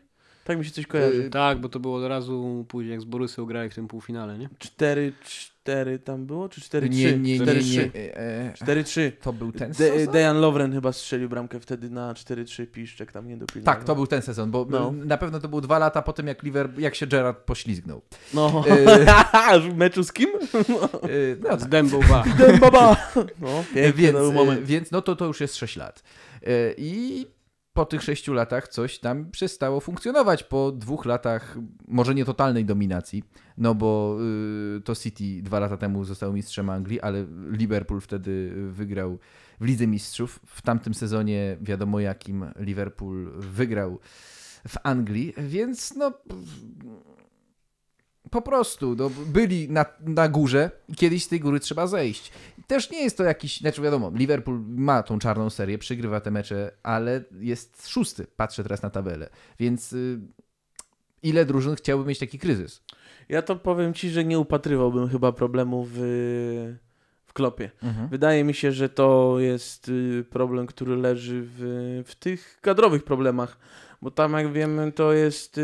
[0.49, 1.23] Tak mi się coś kojarzy.
[1.25, 4.39] Y, Tak, bo to było od razu później, jak z Borusy grali w tym półfinale,
[4.39, 4.49] nie?
[4.59, 6.49] 4-4 tam było?
[6.49, 6.91] Czy 4-3?
[6.91, 7.45] Nie, nie, nie, nie.
[7.47, 7.91] 4-3.
[7.95, 9.13] e, 4-3.
[9.23, 10.13] To był ten De- sezon?
[10.13, 13.75] Dejan Lovren chyba strzelił bramkę wtedy na 4-3, Piszczek tam nie dopilnował.
[13.75, 14.93] Tak, to był ten sezon, bo No.
[14.93, 18.03] na pewno to było dwa lata po tym, jak, Liver, jak się Gerard poślizgnął.
[18.35, 20.29] No, E, w meczu z kim?
[21.09, 22.25] Y, no, Z Dębą ba.
[22.61, 22.97] Baba!
[23.41, 24.61] No, piękny więc, moment.
[24.61, 26.03] y, więc no to, to już jest 6 lat.
[26.43, 27.27] Y, I
[27.79, 30.43] po tych 6 latach coś tam przestało funkcjonować.
[30.43, 31.57] Po dwóch latach,
[31.89, 33.25] może nie totalnej dominacji,
[33.59, 34.19] no bo
[34.77, 39.19] y, to City dwa lata temu został mistrzem Anglii, ale Liverpool wtedy wygrał
[39.61, 40.41] w Lidze Mistrzów.
[40.47, 43.99] W tamtym sezonie wiadomo jakim Liverpool wygrał
[44.69, 46.13] w Anglii, więc no
[48.31, 52.33] po prostu no, byli na, na górze i kiedyś z tej góry trzeba zejść.
[52.67, 56.71] Też nie jest to jakiś, znaczy wiadomo, Liverpool ma tą czarną serię, przygrywa te mecze,
[56.83, 60.21] ale jest szósty, patrzę teraz na tabelę, więc y,
[61.23, 62.83] ile drużyn chciałby mieć taki kryzys?
[63.29, 65.99] Ja to powiem ci, że nie upatrywałbym chyba problemu w,
[67.27, 67.71] w klopie.
[68.11, 73.59] Wydaje mi się, że to jest y, problem, który leży w, w tych kadrowych problemach.
[74.03, 75.61] Bo tam, jak wiemy, to jest y,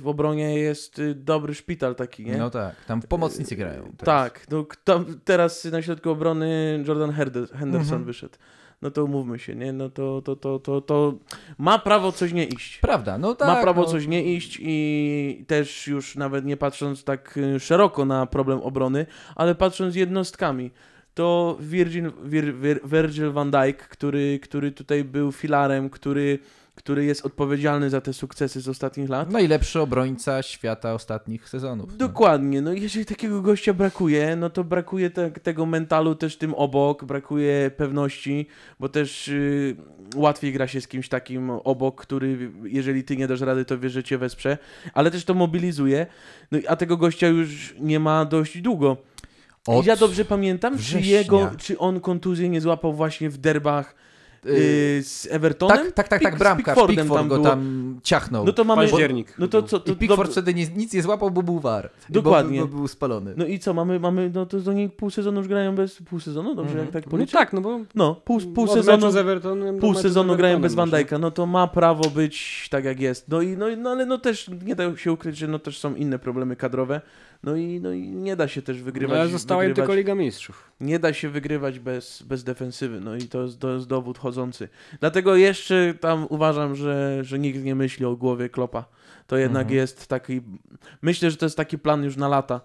[0.00, 2.36] w obronie jest y, dobry szpital taki, nie?
[2.36, 3.82] No tak, tam pomocnicy grają.
[3.82, 4.04] teraz.
[4.04, 8.04] Tak, no, kto, teraz na środku obrony Jordan Henderson Mhm.
[8.04, 8.34] wyszedł.
[8.82, 9.72] No to umówmy się, nie?
[9.72, 11.14] No to, to, to, to, to
[11.58, 12.78] ma prawo coś nie iść.
[12.78, 13.48] Prawda, no tak.
[13.48, 18.04] ma prawo no, coś nie iść i też już nawet nie patrząc tak y, szeroko
[18.04, 20.70] na problem obrony, ale patrząc jednostkami,
[21.14, 26.38] to Virgin, Vir, Vir, Virgil van Dijk, który, który tutaj był filarem, który,
[26.78, 29.30] który jest odpowiedzialny za te sukcesy z ostatnich lat.
[29.30, 31.90] Najlepszy obrońca świata ostatnich sezonów.
[31.90, 31.96] no.
[31.96, 37.04] Dokładnie, no jeżeli takiego gościa brakuje, no to brakuje te, tego mentalu też tym obok,
[37.04, 38.46] brakuje pewności,
[38.80, 39.76] bo też y,
[40.16, 43.90] łatwiej gra się z kimś takim obok, który jeżeli ty nie dasz rady, to wie,
[43.90, 44.58] że cię wesprze,
[44.94, 46.06] ale też to mobilizuje,
[46.52, 48.96] no i- a tego gościa już nie ma dość długo.
[49.66, 51.18] Od ja dobrze pamiętam, czy września.
[51.18, 53.94] jego, czy on kontuzję nie złapał właśnie w derbach
[54.48, 54.52] y,
[54.98, 55.76] y, z Evertonem?
[55.78, 57.46] tak, tak, tak, tak, z bramkarz, Pickfordem Pickford tam go było.
[57.48, 58.44] tam ciachnął.
[58.44, 58.82] No to mamy...
[58.82, 59.34] Październik.
[59.38, 59.80] No to co?
[59.80, 61.90] To, I Pickford dob- wtedy nie, nic nie złapał, bo był war.
[62.08, 62.60] Dokładnie.
[62.60, 63.34] Bo, bo był spalony.
[63.36, 66.54] No i co, mamy, mamy no to oni pół sezonu już grają bez, pół sezonu,
[66.54, 66.86] dobrze Mhm.
[66.86, 67.32] jak tak No policzę?
[67.32, 70.90] tak, no bo No, pół, pół sezonu, z Evertonem do pół sezonu grają bez Van?
[70.90, 73.28] Dijk'a, no to ma prawo być tak jak jest.
[73.28, 75.94] No i, no, no ale no też nie da się ukryć, że no też są
[75.94, 77.00] inne problemy kadrowe,
[77.42, 79.96] no i, no i nie da się też No, wygrywać, ale została im wygrywać tylko
[79.98, 80.72] Liga Mistrzów.
[80.80, 84.68] nie da się wygrywać bez, bez defensywy, no i to jest, to jest dowód chodzący.
[85.00, 88.84] Dlatego jeszcze tam uważam, że, że nikt nie myśli o głowie Klopa.
[89.26, 89.76] To jednak Mhm.
[89.76, 90.40] jest taki,
[91.02, 92.60] myślę, że to jest taki plan już na lata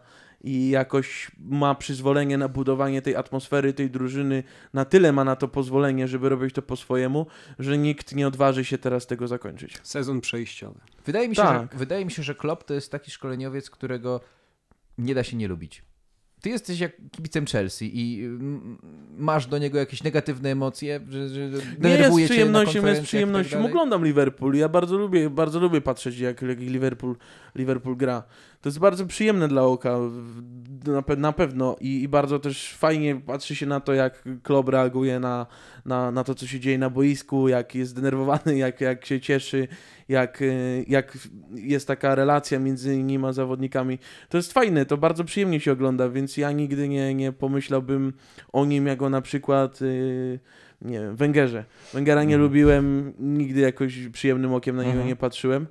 [0.45, 5.47] i jakoś ma przyzwolenie na budowanie tej atmosfery, tej drużyny, na tyle ma na to
[5.47, 7.25] pozwolenie, żeby robić to po swojemu,
[7.59, 9.77] że nikt nie odważy się teraz tego zakończyć.
[9.83, 10.79] Sezon przejściowy.
[11.05, 11.71] Wydaje mi, się, Tak.
[11.71, 14.19] że, wydaje mi się, że Klopp to jest taki szkoleniowiec, którego
[14.97, 15.83] nie da się nie lubić.
[16.41, 18.77] ty jesteś jak kibicem Chelsea i mm,
[19.17, 21.39] masz do niego jakieś negatywne emocje, że, że
[21.81, 23.57] Nie jest przyjemnością, jest i przyjemnością.
[23.57, 23.65] tak?
[23.65, 24.55] Oglądam Liverpool.
[24.55, 27.15] Ja bardzo lubię, bardzo lubię patrzeć, jak, jak Liverpool,
[27.55, 28.23] Liverpool gra.
[28.61, 29.97] To jest bardzo przyjemne dla oka,
[30.85, 31.75] na, pe- na pewno.
[31.81, 35.47] I, I bardzo też fajnie patrzy się na to, jak Klopp reaguje na,
[35.85, 39.67] na, na to, co się dzieje na boisku, jak jest zdenerwowany, jak, jak się cieszy,
[40.09, 41.17] jak, y, jak
[41.55, 43.99] jest taka relacja między nim a zawodnikami.
[44.29, 48.13] To jest fajne, to bardzo przyjemnie się ogląda, więc ja nigdy nie, nie pomyślałbym
[48.53, 49.81] o nim jako na przykład...
[49.81, 50.39] y,
[50.81, 51.65] nie wiem, Węgerze.
[51.93, 52.41] Węgera nie Mhm.
[52.41, 55.07] lubiłem, nigdy jakoś przyjemnym okiem na niego Mhm.
[55.07, 55.67] nie patrzyłem.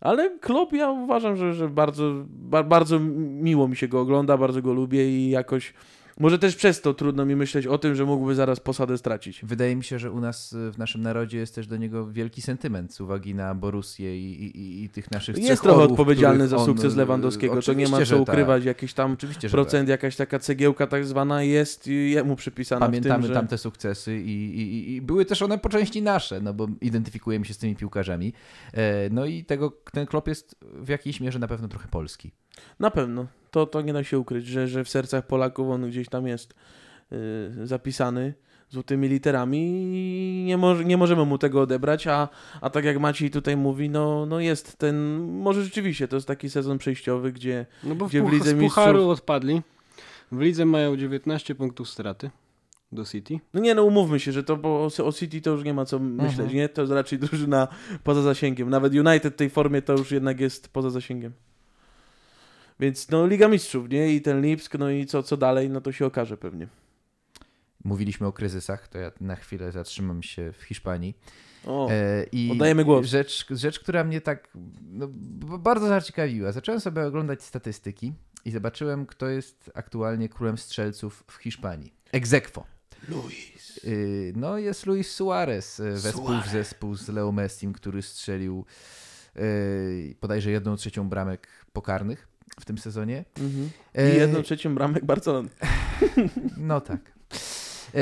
[0.00, 4.62] Ale Klopp ja uważam, że, że bardzo, ba, bardzo miło mi się go ogląda, bardzo
[4.62, 5.74] go lubię i jakoś
[6.20, 9.40] może też przez to trudno mi myśleć o tym, że mógłby zaraz posadę stracić.
[9.44, 12.42] Wydaje mi się, że u nas y, w naszym narodzie jest też do niego wielki
[12.42, 16.56] sentyment z uwagi na Borussię i, i, i- tych naszych Jest trochę orłów, odpowiedzialny za
[16.56, 18.22] on, sukces y, Lewandowskiego, to nie ma co że tak.
[18.28, 22.88] ukrywać, jakiś tam Oczywiście, że procent, jakaś taka cegiełka tak zwana jest jemu przypisana tak.
[22.88, 23.34] Pamiętamy tym, że...
[23.34, 27.54] tamte sukcesy i, i, i były też one po części nasze, no bo identyfikujemy się
[27.54, 28.32] z tymi piłkarzami.
[28.72, 32.30] E, No i tego, ten klop jest w jakiejś mierze na pewno trochę polski.
[32.80, 33.26] Na pewno.
[33.50, 36.54] To, to nie da się ukryć, że, że w sercach Polaków on gdzieś tam jest
[37.12, 38.34] y, zapisany
[38.70, 39.58] złotymi literami
[39.94, 42.28] i nie, moż, nie możemy mu tego odebrać, a,
[42.60, 46.50] a tak jak Maciej tutaj mówi, no, no jest ten, może rzeczywiście to jest taki
[46.50, 49.62] sezon przejściowy, gdzie No bo w, Gdzie w puch- Lidze z Pucharu Mistrzów- odpadli.
[50.32, 52.30] W lidze mają 19 punktów straty
[52.92, 53.38] do City.
[53.54, 55.84] no nie no umówmy się, że to bo o, o City to już nie ma
[55.84, 56.54] co myśleć, Mhm.
[56.56, 56.68] nie?
[56.68, 57.68] To jest raczej drużyna
[58.04, 58.70] poza zasięgiem.
[58.70, 61.32] Nawet United w tej formie to już jednak jest poza zasięgiem.
[62.82, 64.12] Więc no Liga Mistrzów, nie?
[64.12, 66.68] I ten Lipsk, no i co, co dalej, no to się okaże pewnie.
[67.84, 71.14] Mówiliśmy o kryzysach, to ja na chwilę zatrzymam się w Hiszpanii.
[71.66, 73.06] O, E, I oddajemy głos.
[73.06, 74.48] Rzecz, rzecz, która mnie tak
[74.92, 75.08] no,
[75.58, 76.52] bardzo zaciekawiła.
[76.52, 78.12] Zacząłem sobie oglądać statystyki
[78.44, 81.92] i zobaczyłem, kto jest aktualnie królem strzelców w Hiszpanii.
[82.12, 82.66] Egzekwo.
[83.08, 83.80] Luis.
[83.84, 88.64] Y, No jest Luis Suarez, y, wespół w zespół z Leo Messim, który strzelił
[89.36, 93.24] y, bodajże jedną trzecią bramek pokarnych w tym sezonie.
[93.38, 93.70] Mhm.
[93.94, 95.48] E, I jedną trzecią bramek Barcelony.
[96.56, 97.00] No tak.
[97.94, 97.98] E,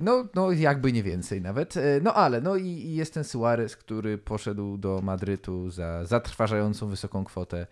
[0.00, 1.76] No, no, jakby nie więcej nawet.
[1.76, 6.88] E, No ale, no i, i jest ten Suarez, który poszedł do Madrytu za zatrważającą
[6.88, 7.66] wysoką kwotę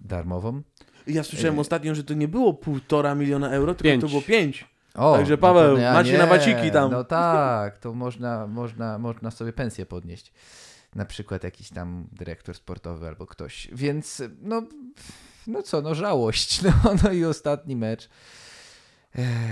[0.00, 0.62] darmową.
[1.06, 1.60] Ja słyszałem E.
[1.60, 4.00] ostatnio, że to nie było półtora miliona euro, tylko Pięć.
[4.02, 4.68] to było pięć.
[4.94, 6.90] O, Także no Paweł, to ja macie nie, na waciki tam.
[6.90, 10.32] No tak, to można, można, można sobie pensję podnieść.
[10.94, 13.68] Na przykład jakiś tam dyrektor sportowy albo ktoś.
[13.72, 14.62] Więc no,
[15.46, 16.60] no co, no żałość.
[16.62, 16.72] No,
[17.04, 18.08] no i ostatni mecz.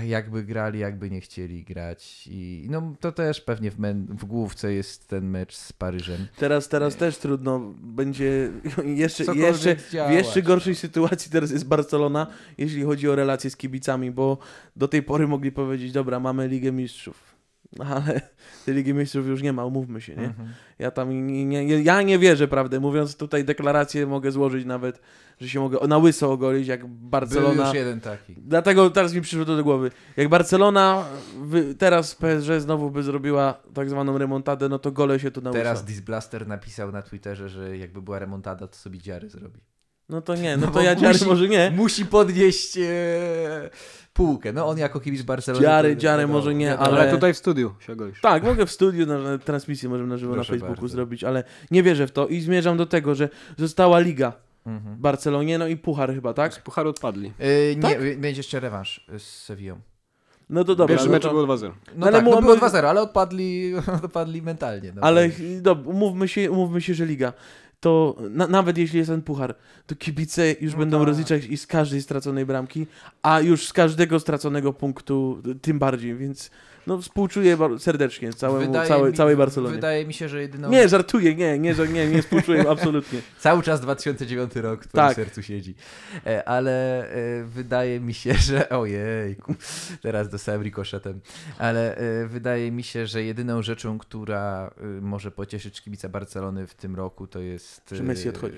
[0.05, 2.27] Jakby grali, jakby nie chcieli grać.
[2.31, 6.27] I no to też pewnie w, men- w główce jest ten mecz z Paryżem.
[6.37, 8.51] Teraz, teraz też trudno będzie
[8.85, 12.27] jeszcze, Cokolwiek jeszcze w jeszcze gorszej sytuacji teraz jest Barcelona,
[12.57, 14.37] jeśli chodzi o relacje z kibicami, bo
[14.75, 17.32] do tej pory mogli powiedzieć, dobra, mamy Ligę Mistrzów.
[17.95, 18.21] Ale
[18.65, 20.25] tej Ligi Mistrzów już nie ma, umówmy się, nie?
[20.25, 20.49] Mhm.
[20.79, 25.01] Ja tam nie, nie, ja nie wierzę, prawdę mówiąc, tutaj deklarację mogę złożyć nawet,
[25.41, 27.65] że się mogę na łyso ogolić, jak Był Barcelona...
[27.65, 28.35] już jeden taki.
[28.37, 29.91] Dlatego teraz mi przyszło to do głowy.
[30.17, 31.05] Jak Barcelona
[31.41, 35.51] wy, teraz PSG znowu by zrobiła tak zwaną remontadę, no to gole się tu na
[35.51, 35.87] Teraz łyso.
[35.87, 39.72] Disblaster napisał na Twitterze, że jakby była remontada, to sobie dziary zrobi.
[40.09, 41.71] No to nie, No no, to ja dziary musi- może nie.
[41.75, 42.81] Musi podnieść e,
[44.13, 44.53] półkę.
[44.53, 45.63] No on jako kibic Barcelony...
[45.65, 48.21] Dziary, to- dziary może nie, ale- Ale tutaj w studiu się golisz.
[48.21, 50.95] Tak, mogę w studiu, na, na transmisji możemy na żywo Proszę na Facebooku bardzo.
[50.95, 54.33] zrobić, ale nie wierzę w to i zmierzam do tego, że została Liga
[54.65, 54.95] Mhm.
[54.95, 56.63] w Barcelonie, no i Puchar chyba, Z tak?
[56.63, 57.33] Pucharu odpadli.
[57.75, 58.19] Nie, Tak?
[58.19, 59.79] będzie jeszcze rewanż z Sevillą.
[60.49, 60.87] No to dobra.
[60.87, 61.71] Pierwszy no mecz to, był 2-0.
[61.95, 63.73] No ale tak, no było 2-0, ale odpadli,
[64.05, 64.93] odpadli mentalnie.
[64.95, 65.29] No, ale
[65.61, 67.33] dobra, umówmy się, umówmy się, że Liga.
[67.83, 69.55] To na, nawet jeśli jest ten puchar,
[69.87, 71.07] to kibice już No będą tak.
[71.07, 72.87] rozliczać i z każdej straconej bramki,
[73.21, 76.51] a już z każdego straconego punktu tym bardziej, więc
[76.87, 79.75] no współczuję serdecznie całemu, Wydaje całej, mi- całej Barcelonie.
[79.75, 80.69] Wydaje mi się, że jedyną...
[80.69, 83.19] Nie, żartuję, nie, nie, że- nie, nie współczuję absolutnie.
[83.39, 85.15] Cały czas 2009 rok w twoim Tak.
[85.15, 85.75] sercu siedzi.
[86.25, 88.69] E, Ale e, wydaje mi się, że...
[88.69, 89.55] Ojejku,
[90.01, 91.19] teraz dostałem rikoszetem.
[91.57, 96.95] Ale e, wydaje mi się, że jedyną rzeczą, która może pocieszyć kibica Barcelony w tym
[96.95, 97.89] roku, to jest...
[97.91, 98.57] Że Messi odchodzi.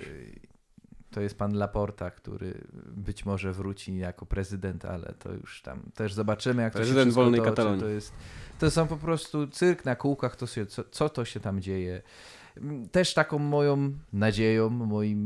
[1.15, 2.61] To jest pan Laporta, który
[2.95, 7.15] być może wróci jako prezydent, ale to już tam też zobaczymy, jak Prezydent to się
[7.15, 7.49] wolnej toczy.
[7.49, 7.81] Katalonii.
[7.81, 8.13] To, jest,
[8.59, 12.01] to są po prostu cyrk na kółkach, to się, co, co to się tam dzieje.
[12.91, 15.19] Też taką moją nadzieją, moim,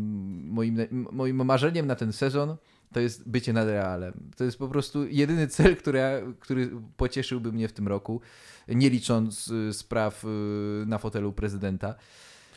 [0.50, 0.78] moim,
[1.12, 2.58] moim marzeniem na ten sezon
[2.94, 4.14] to jest bycie nad Realem.
[4.38, 6.02] To jest po prostu jedyny cel, który,
[6.40, 8.22] który pocieszyłby mnie w tym roku,
[8.68, 10.28] nie licząc y, spraw y,
[10.86, 11.96] na fotelu prezydenta.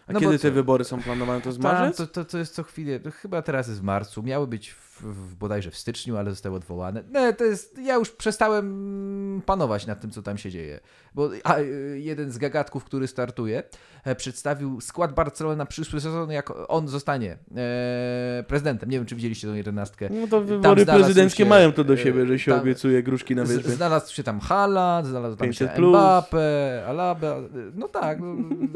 [0.07, 1.40] A No kiedy te wybory są planowane?
[1.40, 1.96] To jest Tam, marzec?
[1.96, 5.34] to, to, to jest co chwilę, chyba teraz jest w marcu, miały być w, w,
[5.34, 7.03] bodajże w styczniu, ale zostały odwołane.
[7.11, 10.80] No, to jest, ja już przestałem panować nad tym, co tam się dzieje.
[11.14, 13.62] Bo a, y, jeden z gagatków, który startuje,
[14.05, 18.90] e, przedstawił skład Barcelony na przyszły sezon, jak on zostanie e, prezydentem.
[18.90, 20.09] Nie wiem, czy widzieliście tą jedenastkę.
[20.11, 23.36] No to wybory prezydenckie się, mają to do e, siebie, że się tam- obiecuje gruszki
[23.36, 23.70] na wierzbie.
[23.70, 25.90] znalazł się tam Haaland, znalazł tam się 500 plus.
[25.90, 27.36] Mbappe, Alaba.
[27.74, 28.18] No tak.
[28.20, 28.34] No,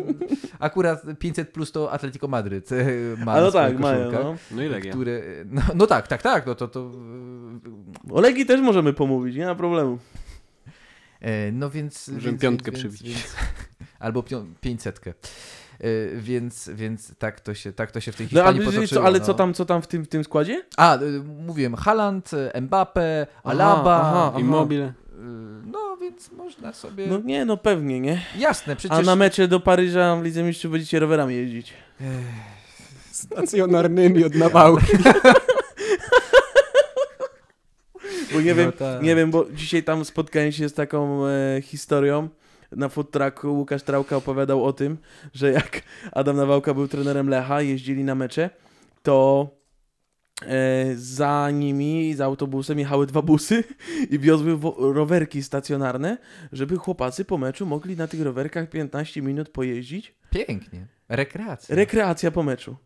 [0.59, 2.85] akurat 500 plus to Atletico Madryt e,
[3.25, 4.13] ma A no tak, mają.
[4.13, 4.37] No.
[4.51, 4.93] No i Legia.
[4.93, 6.91] Które, no, no tak, tak, tak, no to, to
[8.11, 9.99] O Legii też możemy pomówić, nie ma problemu.
[11.21, 12.09] e, no więc...
[12.09, 13.03] Możemy więc, piątkę więc, przybić.
[13.03, 13.37] Więc,
[13.99, 15.01] albo pią, 500.
[15.07, 15.13] E,
[16.17, 19.01] więc, więc tak to się, tak to się w tej No, Hiszpanii ale, potoczyło.
[19.01, 19.25] co, ale no.
[19.25, 20.65] co tam, co tam w tym, w tym składzie?
[20.77, 24.01] A, y, mówiłem, Haaland, Mbappe, Alaba.
[24.01, 24.41] aha, aha.
[24.41, 24.93] Immobile.
[25.17, 27.07] Y, No, więc można sobie...
[27.07, 28.21] No nie, no pewnie, nie?
[28.39, 28.99] Jasne, przecież...
[28.99, 31.73] A na mecze do Paryża w Lidze Mistrzów będziecie rowerami jeździć.
[33.13, 34.87] Stacjonarnymi od nawałki.
[38.33, 39.03] Bo nie wiem, No tak.
[39.03, 42.29] nie wiem, bo dzisiaj tam spotkałem się z taką e, historią.
[42.73, 44.99] Na food trucku Łukasz Trałka opowiadał o tym,
[45.35, 48.51] że jak Adam Nawałka był trenerem Lecha, jeździli na mecze,
[49.03, 49.49] to
[50.97, 53.65] za nimi, za autobusem jechały dwa busy
[54.11, 56.19] i wiozły rowerki stacjonarne,
[56.53, 60.15] żeby chłopacy po meczu mogli na tych rowerkach 15 minut pojeździć.
[60.31, 60.87] Pięknie.
[61.09, 61.77] Rekreacja.
[61.77, 62.77] Rekreacja po meczu.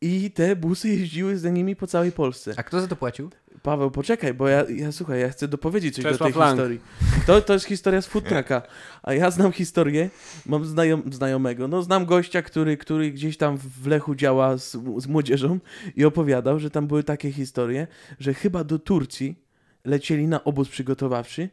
[0.00, 2.54] I te busy jeździły za nimi po całej Polsce.
[2.56, 3.30] A kto za to płacił?
[3.62, 6.56] Paweł, poczekaj, bo ja, ja słuchaj, ja chcę dopowiedzieć coś do Czesław tej Lang.
[6.56, 6.80] historii.
[7.26, 8.62] To, to jest historia z food trucka,
[9.02, 10.10] a ja znam historię,
[10.46, 15.06] mam znajom, znajomego, no znam gościa, który, który gdzieś tam w Lechu działa z, z
[15.06, 15.58] młodzieżą
[15.96, 17.86] i opowiadał, że tam były takie historie,
[18.20, 19.42] że chyba do Turcji
[19.84, 21.48] lecieli na obóz przygotowawczy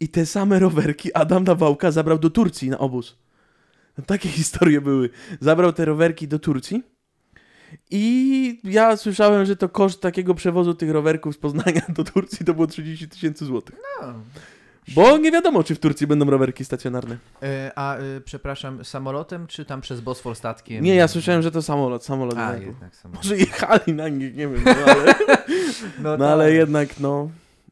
[0.00, 3.18] i te same rowerki Adam Nawałka zabrał do Turcji na obóz.
[3.98, 5.10] No, takie historie były.
[5.40, 6.82] Zabrał te rowerki do Turcji
[7.90, 12.54] i ja słyszałem, że to koszt takiego przewozu tych rowerków z Poznania do Turcji to
[12.54, 13.76] było 30 tysięcy złotych.
[14.02, 14.12] No.
[14.94, 17.16] Bo nie wiadomo, czy w Turcji będą rowerki stacjonarne.
[17.42, 20.84] E, a, e, przepraszam, samolotem czy tam przez Bosfor statkiem?
[20.84, 22.38] Nie, ja słyszałem, że to samolot, samolot.
[22.38, 23.24] A, jednak samolot.
[23.24, 25.14] Może jechali na nich, nie wiem, no ale,
[26.02, 27.30] No, no, ale jednak, no,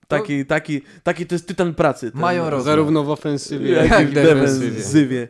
[0.09, 2.11] taki, taki, taki to jest tytan pracy.
[2.13, 2.65] ten- Mają rozum.
[2.65, 4.71] Zarówno w ofensywie, jak jak i w defensywie.
[4.71, 5.29] defensywie.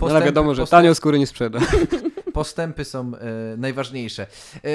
[0.00, 1.58] No, ale wiadomo, że postęp- tanio skóry nie sprzeda.
[2.32, 4.22] Postępy są e, najważniejsze.
[4.22, 4.68] E,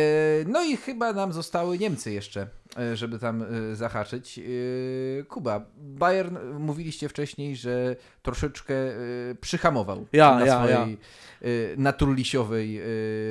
[0.47, 2.47] no i chyba nam zostały Niemcy jeszcze,
[2.77, 4.39] e, żeby tam e, zahaczyć.
[4.39, 8.95] E, Kuba, Bayern, mówiliście wcześniej, że troszeczkę e,
[9.41, 10.97] przyhamował Ja, na ja, swojej
[11.41, 11.47] e,
[11.77, 12.81] naturlisiowej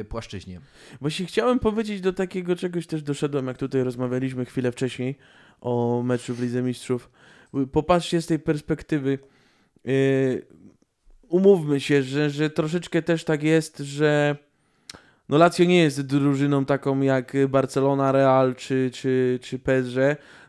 [0.08, 0.60] płaszczyźnie.
[1.00, 5.18] Właśnie chciałem powiedzieć do takiego czegoś też doszedłem, jak tutaj rozmawialiśmy chwilę wcześniej
[5.60, 7.10] o meczu w Lidze Mistrzów.
[7.72, 9.18] Popatrzcie z tej perspektywy.
[11.34, 14.36] Umówmy się, że, że troszeczkę też tak jest, że
[15.28, 19.98] no Lazio nie jest drużyną taką jak Barcelona, Real czy, czy, czy PSG,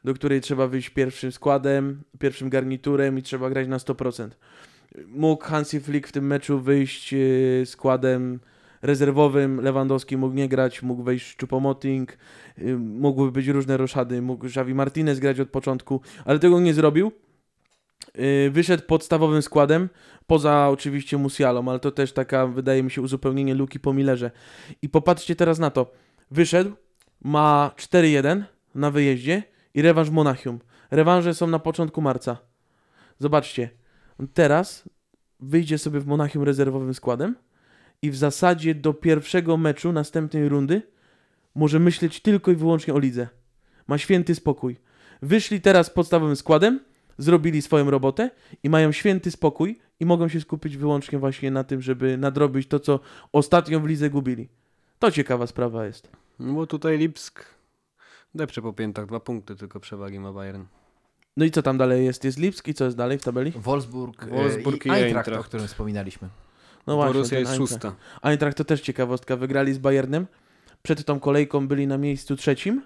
[0.03, 4.29] do której trzeba wyjść pierwszym składem, pierwszym garniturem i trzeba grać na 100%.
[5.07, 8.39] Mógł Hansi Flick w tym meczu wyjść yy, składem
[8.81, 12.05] rezerwowym, Lewandowski mógł nie grać, mógł wejść Choupo-Moting,
[12.57, 17.11] yy, mogły być różne roszady, mógł Xavi Martinez grać od początku, ale tego nie zrobił.
[18.16, 19.89] Yy, Wyszedł podstawowym składem,
[20.28, 24.32] poza oczywiście Musialą, ale to też taka, wydaje mi się, uzupełnienie luki po Millerze.
[24.82, 25.91] I popatrzcie teraz na to.
[26.32, 26.72] Wyszedł,
[27.22, 28.43] ma 4-1
[28.76, 29.43] na wyjeździe
[29.74, 30.60] i rewanż Monachium.
[30.91, 32.38] Rewanże są na początku marca.
[33.20, 33.70] Zobaczcie,
[34.34, 34.89] teraz
[35.39, 37.36] wyjdzie sobie w Monachium rezerwowym składem
[38.01, 40.82] i w zasadzie do pierwszego meczu następnej rundy
[41.56, 43.28] może myśleć tylko i wyłącznie o lidze.
[43.88, 44.78] Ma święty spokój.
[45.22, 46.80] Wyszli teraz podstawowym składem,
[47.18, 48.30] zrobili swoją robotę
[48.63, 52.80] i mają święty spokój i mogą się skupić wyłącznie właśnie na tym, żeby nadrobić to,
[52.80, 52.99] co
[53.32, 54.49] ostatnio w lidze gubili.
[54.99, 56.09] To ciekawa sprawa jest.
[56.39, 57.45] No bo tutaj Lipsk
[58.36, 60.63] depcze po piętach, dwa punkty tylko przewagi ma Bayern.
[61.38, 62.24] No i co tam dalej jest?
[62.24, 63.51] Jest Lipsk i co jest dalej w tabeli?
[63.55, 65.47] Wolfsburg, Wolfsburg e, i i Eintracht, o Eintracht.
[65.47, 66.30] którym wspominaliśmy.
[66.88, 67.72] No właśnie, Borussia jest Eintracht.
[67.72, 67.95] szósta.
[68.22, 69.36] Eintracht to też ciekawostka.
[69.38, 70.28] Wygrali z Bayernem.
[70.84, 72.82] Przed tą kolejką byli na miejscu trzecim,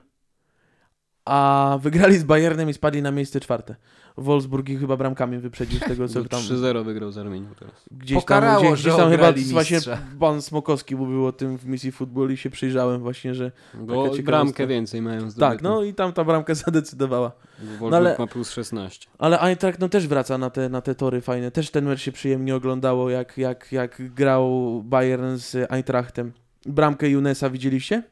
[1.25, 3.75] a wygrali z Bayernem i spadli na miejsce czwarte.
[4.17, 7.73] Wolfsburg ich chyba bramkami wyprzedził z tego, co tam 3-0 wygrał z Arminią teraz.
[7.91, 9.97] gdzieś Pokarało, tam, gdzieś, że gdzieś tam chyba ograli właśnie mistrza.
[10.19, 14.67] pan Smokowski mówił o tym w misji futbol i się przyjrzałem właśnie, że Bo bramkę
[14.67, 15.63] więcej mają tak, zdobytą.
[15.63, 17.31] no i tam ta bramka zadecydowała.
[17.59, 19.07] Wolfsburg no ale- ma plus 16.
[19.17, 21.51] Ale Eintracht no też wraca na te, na te tory fajne.
[21.51, 26.31] Też ten mecz się przyjemnie oglądało, jak, jak, jak grał Bayern z Eintrachtem.
[26.65, 28.03] Bramkę Junesa widzieliście?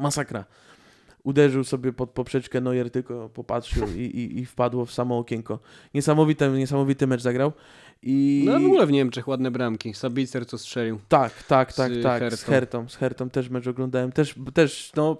[0.00, 0.44] Masakra.
[1.24, 5.58] Uderzył sobie pod poprzeczkę Neuer, tylko popatrzył i, i, i wpadło w samo okienko.
[5.94, 7.52] Niesamowity, niesamowity mecz zagrał.
[8.02, 8.44] I...
[8.46, 9.94] No w ogóle w Niemczech ładne bramki.
[9.94, 10.98] Sabicer co strzelił.
[11.08, 12.52] Tak, tak, tak, z tak, z Hertą.
[12.52, 15.16] Hertą, z Hertą też mecz oglądałem, też, też no,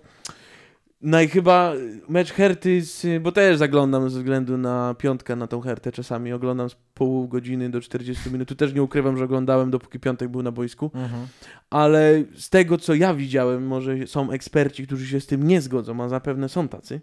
[1.04, 1.72] naj chyba
[2.08, 6.70] mecz Herty, z, bo też zaglądam ze względu na piątkę na tą Hertę czasami, oglądam
[6.70, 10.42] z pół godziny do 40 minut, tu też nie ukrywam, że oglądałem dopóki piątek był
[10.42, 11.26] na boisku, Mhm.
[11.70, 16.02] ale z tego co ja widziałem, może są eksperci, którzy się z tym nie zgodzą,
[16.02, 17.00] a zapewne są tacy,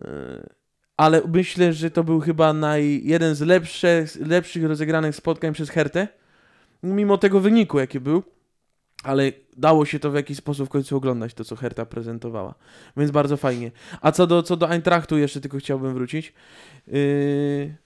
[0.00, 0.08] Yy,
[0.96, 6.08] ale myślę, że to był chyba naj, jeden z lepszych, lepszych rozegranych spotkań przez Hertę,
[6.82, 8.22] mimo tego wyniku, jaki był,
[9.06, 12.54] ale dało się to w jakiś sposób w końcu oglądać, to co Herta prezentowała,
[12.96, 13.70] więc bardzo fajnie.
[14.00, 16.34] A co do, co do Eintrachtu jeszcze tylko chciałbym wrócić,
[16.86, 17.76] yy,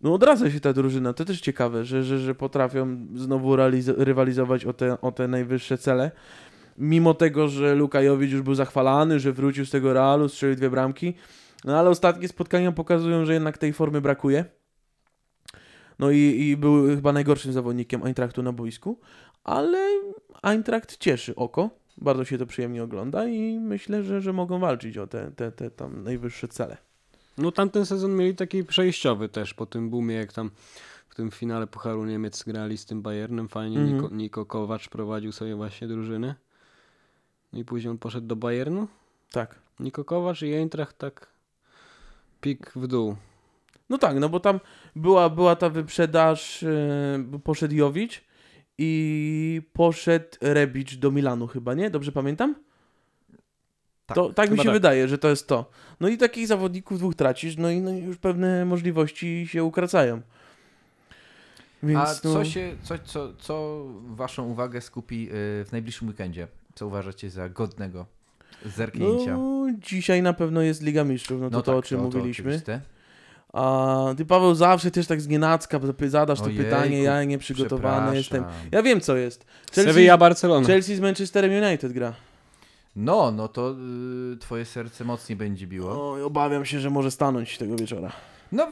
[0.00, 3.56] no odradza się ta drużyna, to też ciekawe, że, że, że potrafią znowu
[3.86, 6.10] rywalizować o te, o te najwyższe cele.
[6.78, 11.14] Mimo tego, że Lukajowicz już był zachwalany, że wrócił z tego Realu, strzelił dwie bramki,
[11.64, 14.44] no ale ostatnie spotkania pokazują, że jednak tej formy brakuje.
[15.98, 19.00] No i, i był chyba najgorszym zawodnikiem Eintrachtu na boisku,
[19.46, 19.78] ale
[20.42, 25.06] Eintracht cieszy oko, bardzo się to przyjemnie ogląda i myślę, że, że mogą walczyć o
[25.06, 26.76] te, te, te tam najwyższe cele.
[27.38, 30.50] No tamten sezon mieli taki przejściowy też po tym boomie, jak tam
[31.08, 33.48] w tym finale Pucharu Niemiec grali z tym Bayernem.
[33.48, 33.96] Fajnie Mhm.
[33.96, 36.34] Niko, Niko Kowacz prowadził sobie właśnie drużynę.
[37.52, 38.88] No i później on poszedł do Bayernu.
[39.32, 39.58] Tak.
[39.80, 41.28] Niko Kowacz i Eintracht tak
[42.40, 43.16] pik w dół.
[43.90, 44.60] No tak, no bo tam
[44.96, 46.62] była, była ta wyprzedaż,
[47.32, 48.26] yy, poszedł Jowicz
[48.78, 51.90] i poszedł Rebic do Milanu chyba, nie?
[51.90, 52.54] Dobrze pamiętam?
[54.06, 54.72] Tak, to, tak mi się tak.
[54.72, 55.70] wydaje, że to jest to.
[56.00, 60.20] No i takich zawodników dwóch tracisz, no i no już pewne możliwości się ukracają.
[61.82, 65.30] Więc A no, co się, co, co, co waszą uwagę skupi y,
[65.64, 66.48] w najbliższym weekendzie?
[66.74, 68.06] Co uważacie za godnego
[68.64, 69.36] zerknięcia?
[69.36, 72.44] no, dzisiaj na pewno jest Liga Mistrzów, no to to, o czym mówiliśmy.
[72.44, 72.80] oczywiste.
[73.56, 78.42] A ty Paweł zawsze też tak z nienacka zadasz to Ojejku, pytanie, ja nieprzygotowany jestem.
[78.44, 78.68] Przepraszam.
[78.72, 79.46] Ja wiem co jest.
[79.74, 80.66] Chelsea, Sevilla Barcelona.
[80.66, 82.12] Chelsea z Manchesterem United gra.
[82.96, 83.74] No, no to
[84.32, 86.12] y, twoje serce mocniej będzie biło.
[86.12, 88.12] Oj, obawiam się, że może stanąć tego wieczora.
[88.52, 88.68] No,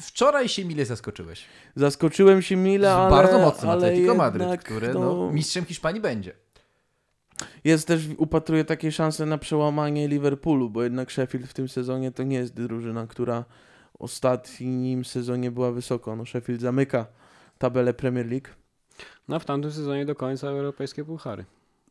[0.00, 1.44] wczoraj się mile zaskoczyłeś.
[1.76, 3.10] Zaskoczyłem się mile, ale...
[3.10, 6.32] Bardzo mocnym ale Atletico Madryt, jednak, które no, mistrzem Hiszpanii będzie.
[7.64, 12.22] Jest też, upatruję takie szanse na przełamanie Liverpoolu, bo jednak Sheffield w tym sezonie to
[12.22, 13.44] nie jest drużyna, która
[13.92, 16.16] w ostatnim sezonie była wysoko.
[16.16, 17.06] No Sheffield zamyka
[17.58, 18.48] tabelę Premier League.
[19.28, 21.44] No w tamtym sezonie do końca europejskie puchary.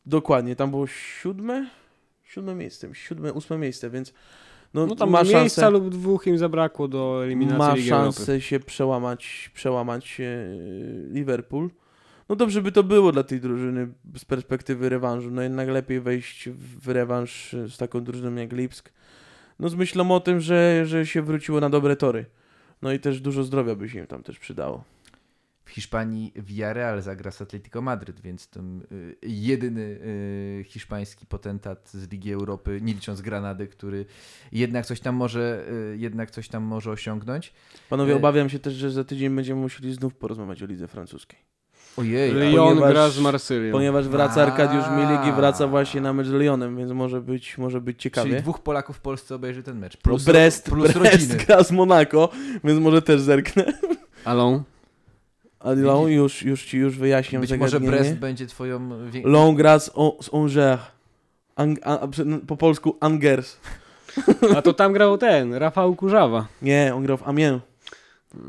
[0.06, 1.70] Dokładnie, tam było siódme,
[2.22, 4.12] siódme miejsce, siódme, ósme miejsce, więc
[4.74, 8.16] no, No tam ma miejsca szansę, lub dwóch im zabrakło do eliminacji ma Ligi Europy.
[8.16, 10.24] szansę się przełamać, przełamać e,
[11.10, 11.70] Liverpool.
[12.28, 15.30] No dobrze by to było dla tej drużyny z perspektywy rewanżu.
[15.30, 18.92] No jednak lepiej wejść w rewanż z taką drużyną jak Lipsk.
[19.58, 22.24] No z myślą o tym, że, że się wróciło na dobre tory.
[22.82, 24.84] No i też dużo zdrowia by się im tam też przydało.
[25.64, 32.10] W Hiszpanii Villarreal zagra z Atletico Madryt, więc ten y, jedyny y, hiszpański potentat z
[32.10, 34.04] Ligi Europy, nie licząc Granady, który
[34.52, 37.52] jednak coś tam może, y, jednak coś tam może osiągnąć.
[37.90, 41.51] Panowie, E- obawiam się też, że za tydzień będziemy musieli znów porozmawiać o lidze francuskiej.
[41.96, 43.72] Ojej, Lyon ponieważ- gra z Marsylią.
[43.72, 44.84] Ponieważ wraca Arkadiusz.
[44.96, 48.40] Milik i wraca właśnie na mecz z Lyonem, więc może być, może być czyli ciekawie.
[48.42, 49.96] dwóch Polaków w Polsce obejrzy ten mecz.
[49.96, 51.44] Plus, Brest, plus Brest rodziny.
[51.46, 52.28] gra z Monako,
[52.64, 53.64] więc może też zerknę.
[54.24, 54.62] Alon.
[55.60, 57.80] A Lyon już, już ci już wyjaśniam Być może.
[57.80, 58.90] Brest będzie twoją...
[59.24, 60.80] Lyon gra z, o, z Angers.
[61.56, 61.98] Ang, a,
[62.46, 63.56] po polsku Angers.
[64.56, 66.46] A to tam grał ten, Rafał Kurzawa.
[66.62, 67.62] Nie, on grał w Amiens.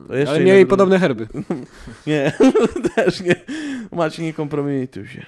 [0.10, 0.70] Ale mieli drużyna.
[0.70, 1.28] podobne herby.
[2.08, 2.34] Nie,
[2.96, 3.36] też nie.
[3.92, 5.26] Macie, nie kompromituj się.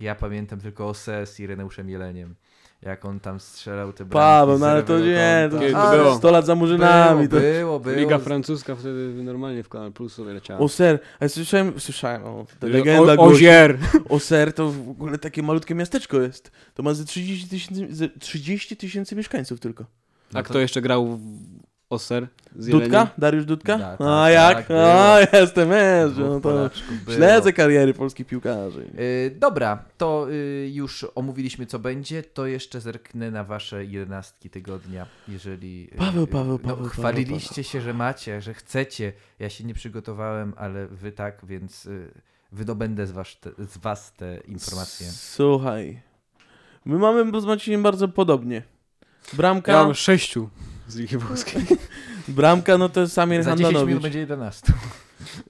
[0.00, 2.34] Ja pamiętam tylko Ose z Ireneuszem Jeleniem.
[2.82, 5.58] Jak on tam strzelał te bramki Paweł, no ale to nie, to.
[5.58, 6.14] Kiedy to było?
[6.14, 7.28] 100 lat za murzynami.
[7.28, 7.46] Było, to...
[7.48, 7.96] było, było.
[7.96, 10.60] Liga francuska wtedy normalnie w Kanal Plus sobie leciała.
[10.60, 13.24] O ser, a ja słyszałem, słyszałem, o, ta O- legenda o.
[13.24, 13.78] Ozier.
[14.08, 16.50] Oser to w ogóle takie malutkie miasteczko jest.
[16.74, 19.84] To ma ze 30 tysięcy, ze 30 tysięcy mieszkańców tylko.
[20.32, 21.20] No A to- kto jeszcze grał w
[21.92, 22.28] Oser?
[22.56, 23.08] Z Dudka?
[23.18, 23.78] Dariusz Dudka?
[23.78, 24.56] Da, tak, A jak?
[24.56, 26.70] tak, A, jestem, jest, Dwóch no to
[27.14, 28.86] śledzę kariery polskich piłkarzy.
[28.98, 35.06] Y, Dobra, to y, już omówiliśmy co będzie, to jeszcze zerknę na wasze jedenastki tygodnia,
[35.28, 35.88] jeżeli...
[35.94, 39.64] y, Paweł, y, Paweł, no, Paweł, Paweł, Chwaliliście się, że macie, że chcecie, ja się
[39.64, 42.12] nie przygotowałem, ale wy tak, więc y,
[42.52, 45.06] wydobędę z was te, z was te informacje.
[45.10, 46.02] Słuchaj,
[46.84, 48.62] my mamy z Maciejem bardzo podobnie.
[49.32, 50.48] Bramka, Ja mam sześciu
[50.92, 51.62] z Ligi Włoskiej.
[52.28, 54.02] bramka no to jest Samir Za 10 minut Handanowicz.
[54.02, 54.72] będzie 11.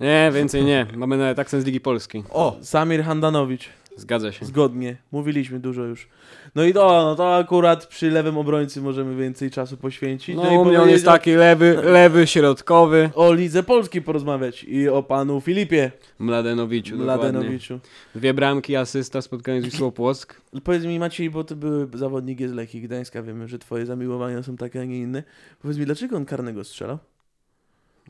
[0.01, 0.87] Nie, więcej nie.
[0.97, 2.25] Mamy nawet akcent z Ligi Polskiej.
[2.31, 2.57] O!
[2.63, 3.69] Samir Handanowicz.
[3.97, 4.47] Zgadza się.
[4.47, 4.97] Zgodnie.
[5.13, 6.09] Mówiliśmy dużo już.
[6.55, 10.37] No i to, no to akurat przy lewym obrońcy możemy więcej czasu poświęcić.
[10.37, 13.11] No, i u mnie on jest taki lewy, lewy, środkowy.
[13.15, 17.23] O, Lidze Polskiej porozmawiać i o panu Filipie Mladenowiciu, dokładnie.
[17.33, 17.81] Mladenowiczu.
[18.15, 20.41] Dwie bramki, asysta w spotkaniu z Wisłą Płock.
[20.65, 24.57] Powiedz mi Maciej, bo ty były zawodnik z Lechii Gdańska, wiemy, że twoje zamiłowania są
[24.57, 25.23] takie, a nie inne.
[25.63, 26.99] Powiedz mi, dlaczego on karnego strzelał?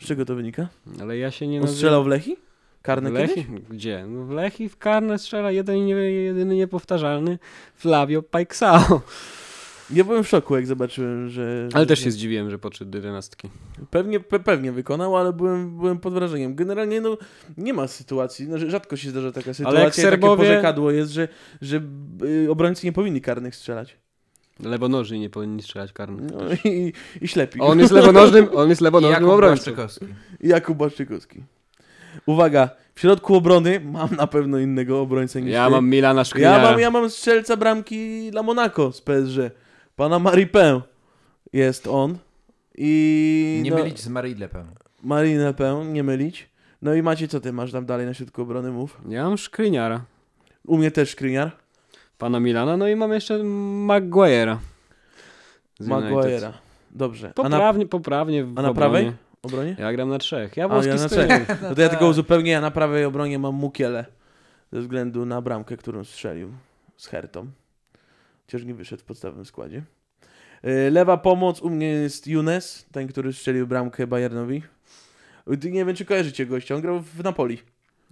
[0.01, 0.69] Z czego to wynika?
[1.01, 1.77] Ale ja się nie On nazywam...
[1.77, 2.37] strzelał w Lechii?
[2.83, 3.37] Karne w kiedyś?
[3.37, 3.49] Lechi?
[3.71, 4.05] Gdzie?
[4.09, 7.39] No w Lechi w karne strzela jeden jedyny niepowtarzalny
[7.77, 9.01] Flavio Paixao.
[9.91, 11.69] Ja byłem w szoku, jak zobaczyłem, że...
[11.75, 13.49] Ale że- też się zdziwiłem, że podszedł do jedenastki.
[13.91, 16.55] Pewnie, pe, pewnie wykonał, ale byłem, byłem pod wrażeniem.
[16.55, 17.19] Generalnie no,
[17.57, 19.81] nie ma sytuacji, no, że rzadko się zdarza taka sytuacja.
[19.81, 21.29] jak i Takie Serbowie- porzekadło jest, że,
[21.61, 21.83] że
[22.25, 23.97] y, obrońcy nie powinni karnych strzelać.
[24.61, 26.31] Lewonożni nie powinni strzelać karnych.
[26.33, 26.39] No,
[26.71, 27.61] i, I ślepi.
[27.61, 29.71] On jest lewonożnym, on jest lewonożnym Jakub obrońcą.
[30.41, 31.43] Jakub Błaszczykowski.
[32.27, 35.71] Uwaga, w środku obrony mam na pewno innego obrońcę niż Ja ty.
[35.71, 36.71] mam Milana ja Szkliniara.
[36.71, 39.39] mam, ja mam strzelca bramki dla Monaco z PSG.
[39.97, 40.81] Pana Maripin
[41.53, 42.19] jest on.
[42.79, 44.67] I Nie no, mylić z Marie Le Pen.
[45.03, 46.49] Marine Le Pen, nie mylić.
[46.83, 49.01] No i macie, co ty masz tam dalej na środku obrony, mów.
[49.09, 50.05] Ja mam Szkliniara.
[50.67, 51.51] U mnie też Skriniar.
[52.19, 53.39] Pana Milana, no i mam jeszcze
[53.87, 54.57] Maguire'a.
[55.79, 56.11] z United.
[56.11, 56.53] Maguire'a.
[56.91, 57.27] Dobrze.
[57.27, 58.75] A na, Poprawnie, poprawnie w a na obronie.
[58.75, 59.77] prawej obronie?
[59.79, 60.57] Ja gram na trzech.
[60.57, 61.49] Ja A, włoski ja na trzech.
[61.63, 64.05] No to ja tylko uzupełnię, ja na prawej obronie mam Mukiele.
[64.73, 66.53] Ze względu na bramkę, którą strzelił
[66.97, 67.51] z Hertą.
[68.47, 69.83] Chociaż nie wyszedł w podstawowym składzie.
[70.63, 74.63] Yy, Lewa pomoc u mnie jest Younes, ten, który strzelił bramkę Bayernowi.
[75.47, 77.59] Yy, Nie wiem, czy kojarzycie gościa, on grał w Napoli.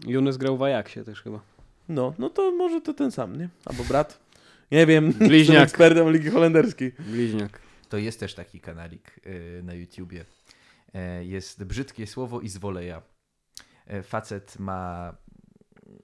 [0.06, 1.40] Younes grał w Ajaxie też chyba.
[1.88, 3.48] No, no to może to ten sam, nie?
[3.64, 4.20] Albo brat.
[4.70, 5.62] Nie wiem, Bliźniak.
[5.62, 6.92] ekspertem Ligi Holenderskiej.
[6.98, 7.60] Bliźniak.
[7.88, 10.24] To jest też taki kanalik y, na YouTubie.
[10.94, 13.02] E, Jest brzydkie słowo i zwoleja.
[13.86, 15.12] E, Facet ma.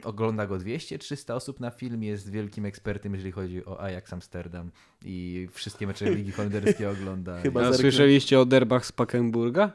[0.05, 4.71] Ogląda go 200-300 osób na film, jest wielkim ekspertem, jeżeli chodzi o Ajax Amsterdam
[5.05, 7.41] i wszystkie mecze Ligi Holenderskiej ogląda.
[7.41, 7.79] Chyba A zerknę.
[7.79, 9.73] słyszeliście o derbach z Pakenburga?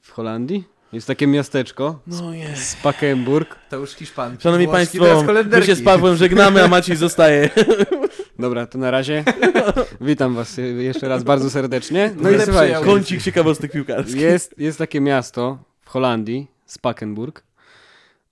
[0.00, 0.64] W Holandii?
[0.92, 2.00] Jest takie miasteczko.
[2.06, 2.68] No jest.
[2.68, 3.56] Spakenburg.
[3.70, 4.36] To już Hiszpan.
[4.40, 7.50] Szanowni Włoski, Państwo, teraz my się z Pawłem żegnamy, a Maciej zostaje.
[8.38, 9.24] Dobra, to na razie.
[10.00, 12.14] Witam was jeszcze raz bardzo serdecznie.
[12.16, 12.80] No i słuchajcie.
[12.84, 14.16] Kącik ciekawostek piłkarskich.
[14.16, 17.44] jest, jest takie miasto w Holandii, Spakenburg.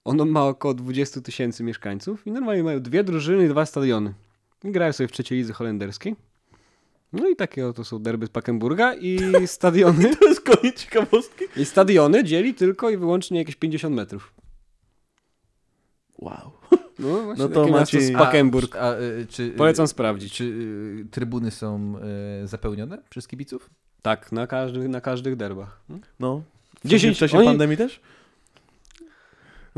[0.05, 4.15] Ono ma około 20 tysięcy mieszkańców i normalnie mają dwie drużyny i dwa stadiony.
[4.65, 6.17] I grają sobie w trzeciej lidze holenderskiej.
[7.13, 10.17] No i takie oto są derby Spakenburga i stadiony.
[10.17, 11.45] To jest koniec ciekawostki.
[11.57, 14.33] I stadiony dzieli tylko i wyłącznie jakieś 50 metrów.
[16.19, 16.60] Wow.
[17.01, 18.77] No, właśnie No to miasto Maciej- Spakenburg.
[18.77, 20.33] A, y, czy, Polecam sprawdzić.
[20.33, 21.95] Czy y, trybuny są
[22.45, 23.71] y, zapełnione przez kibiców?
[24.03, 25.81] Tak, na każdych, na każdych derbach.
[26.21, 26.43] No.
[26.85, 28.01] 10 w czasie oni- pandemii też?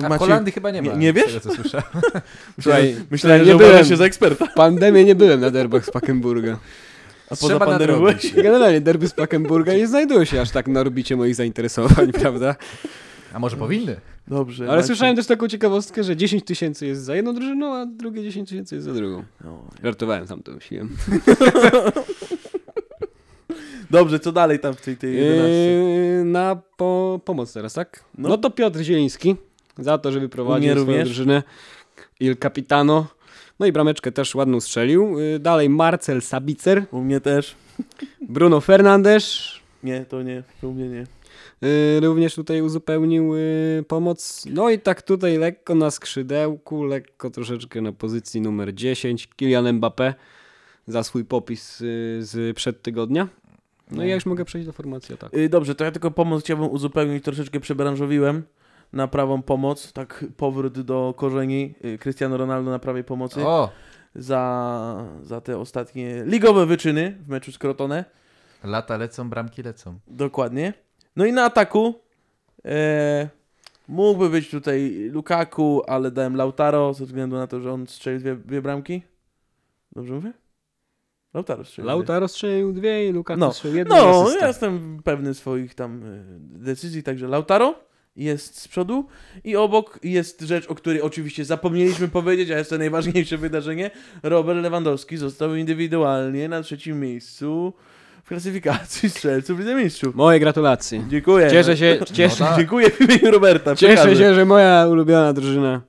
[0.03, 0.93] A w Maciej, Holandii chyba nie ma.
[0.93, 1.27] nie- nie z wiesz?
[1.27, 1.87] Tego, co słyszałem.
[2.63, 3.85] Słuchaj, myślałem, nie że byłem.
[3.85, 4.47] się za eksperta.
[4.47, 6.59] pandemię nie byłem na derbach Spakenburga.
[7.27, 8.01] A poza Trzeba pandemią?
[8.43, 12.57] Generalnie derby Spakenburga nie znajdują się aż tak na orbicie moich zainteresowań, prawda?
[13.33, 13.97] A może powinny?
[14.29, 14.71] Dobrze.
[14.71, 18.49] Ale słyszałem też taką ciekawostkę, że 10 tysięcy jest za jedną drużyną, a drugie 10
[18.49, 19.25] tysięcy jest za drugą.
[19.45, 19.65] No.
[19.85, 20.97] Żartowałem, sam to myśliłem.
[23.91, 25.53] Dobrze, co dalej tam w tej, tej 11?
[25.53, 28.05] Yy, na po, pomoc teraz, tak?
[28.19, 28.29] No.
[28.29, 28.39] No.
[28.39, 29.37] to Piotr Zieliński
[29.79, 31.09] za to, że wyprowadził swoją również.
[31.09, 31.43] drużynę
[32.21, 33.07] Il Capitano.
[33.61, 35.19] No i brameczkę też ładną strzelił.
[35.19, 37.55] Yy, dalej Marcel Sabicer, U mnie też.
[38.29, 39.39] Bruno Fernandes.
[39.83, 40.43] Nie, to nie.
[40.61, 41.07] To u mnie nie.
[41.63, 44.45] Yy, również tutaj uzupełnił yy, pomoc.
[44.51, 49.27] No i tak tutaj lekko na skrzydełku, lekko troszeczkę na pozycji numer 10.
[49.27, 50.15] Kylian Mbappé
[50.87, 51.87] za swój popis yy,
[52.21, 53.29] z przed tygodnia.
[53.91, 55.37] No i ja już mogę przejść do formacji ataku.
[55.37, 58.43] Y, Dobrze, to ja tylko pomoc chciałbym uzupełnić, troszeczkę przebranżowiłem
[58.93, 63.71] na prawą pomoc, tak powrót do korzeni y, Cristiano Ronaldo na prawej pomocy O!
[64.15, 68.05] za, za te ostatnie ligowe wyczyny w meczu z Crotone.
[68.65, 69.99] Lata lecą, bramki lecą.
[70.07, 70.73] Dokładnie.
[71.17, 71.95] No i na ataku
[72.65, 73.29] e,
[73.89, 78.37] mógłby być tutaj Lukaku, ale dałem Lautaro ze względu na to, że on strzelił dwie,
[78.37, 79.03] dwie bramki.
[79.93, 80.33] Dobrze mówię?
[81.35, 81.87] Lautaro strzelił.
[81.89, 81.97] dwie.
[81.97, 83.53] Lautaro strzelił dwie i Lukaku No.
[83.53, 86.25] strzelił jedną No, ja jestem pewny swoich tam e,
[86.59, 87.75] decyzji, także Lautaro
[88.17, 89.07] jest z przodu
[89.45, 93.91] i obok jest rzecz, o której oczywiście zapomnieliśmy powiedzieć, a jest to najważniejsze wydarzenie.
[94.23, 97.73] Robert Lewandowski został indywidualnie na trzecim miejscu
[98.33, 100.15] klasyfikacji strzelców Lidze Mistrzów.
[100.15, 101.05] Moje gratulacje.
[101.09, 101.51] Dziękuję.
[101.51, 102.57] Cieszę się, cieszę, No tak.
[102.59, 103.77] Dziękuję w imieniu Roberta.
[103.77, 105.81] cieszę się, że moja ulubiona drużyna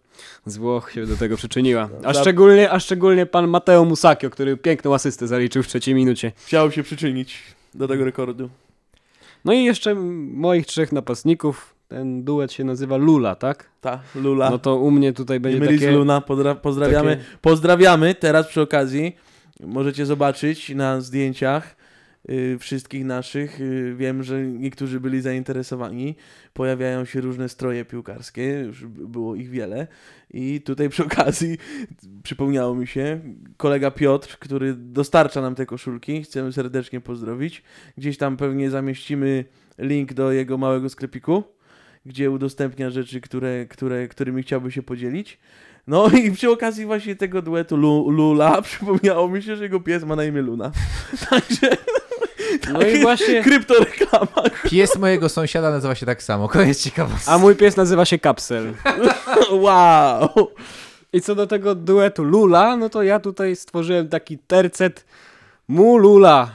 [0.46, 1.90] z Włoch się do tego przyczyniła.
[2.04, 6.32] A szczególnie, a szczególnie pan Matteo Musacchio, który piękną asystę zaliczył w trzeciej minucie.
[6.46, 7.40] Chciał się przyczynić
[7.74, 8.50] do tego rekordu.
[9.46, 9.96] No i jeszcze
[10.34, 11.76] moich trzech napastników.
[11.88, 13.70] ten duet się nazywa Lula, tak?
[13.82, 14.50] Ta, Lula.
[14.50, 15.92] No to u mnie tutaj będzie Emery takie...
[15.92, 16.22] z Luna,
[16.62, 17.16] pozdrawiamy.
[17.18, 19.16] takie- Pozdrawiamy teraz przy okazji.
[19.60, 21.76] Możecie zobaczyć na zdjęciach
[22.60, 23.62] wszystkich naszych.
[23.62, 26.16] Y, wiem, że niektórzy byli zainteresowani.
[26.54, 29.88] Pojawiają się różne stroje piłkarskie, już było ich wiele.
[30.34, 31.58] I tutaj przy okazji
[32.24, 33.20] przypomniało mi się
[33.58, 36.24] kolega Piotr, który dostarcza nam te koszulki.
[36.24, 37.64] Chcemy serdecznie pozdrowić.
[37.98, 39.46] Gdzieś tam pewnie zamieścimy
[39.78, 41.44] link do jego małego sklepiku,
[42.06, 45.40] gdzie udostępnia rzeczy, które, które, którymi chciałby się podzielić.
[45.88, 50.04] No i przy okazji właśnie tego duetu Lu, Lula przypomniało mi się, że jego pies
[50.04, 50.72] ma na imię Luna.
[51.30, 51.78] Także
[52.74, 53.44] No i właśnie...
[53.44, 54.50] kryptoreklama.
[54.64, 56.50] Pies mojego sąsiada nazywa się tak samo.
[56.50, 57.32] Koniec ciekawostka.
[57.32, 58.74] A mój pies nazywa się Kapsel.
[59.52, 60.30] Wow.
[61.14, 65.06] I co do tego duetu Lula, no to ja tutaj stworzyłem taki tercet
[65.68, 66.52] Mu Lula.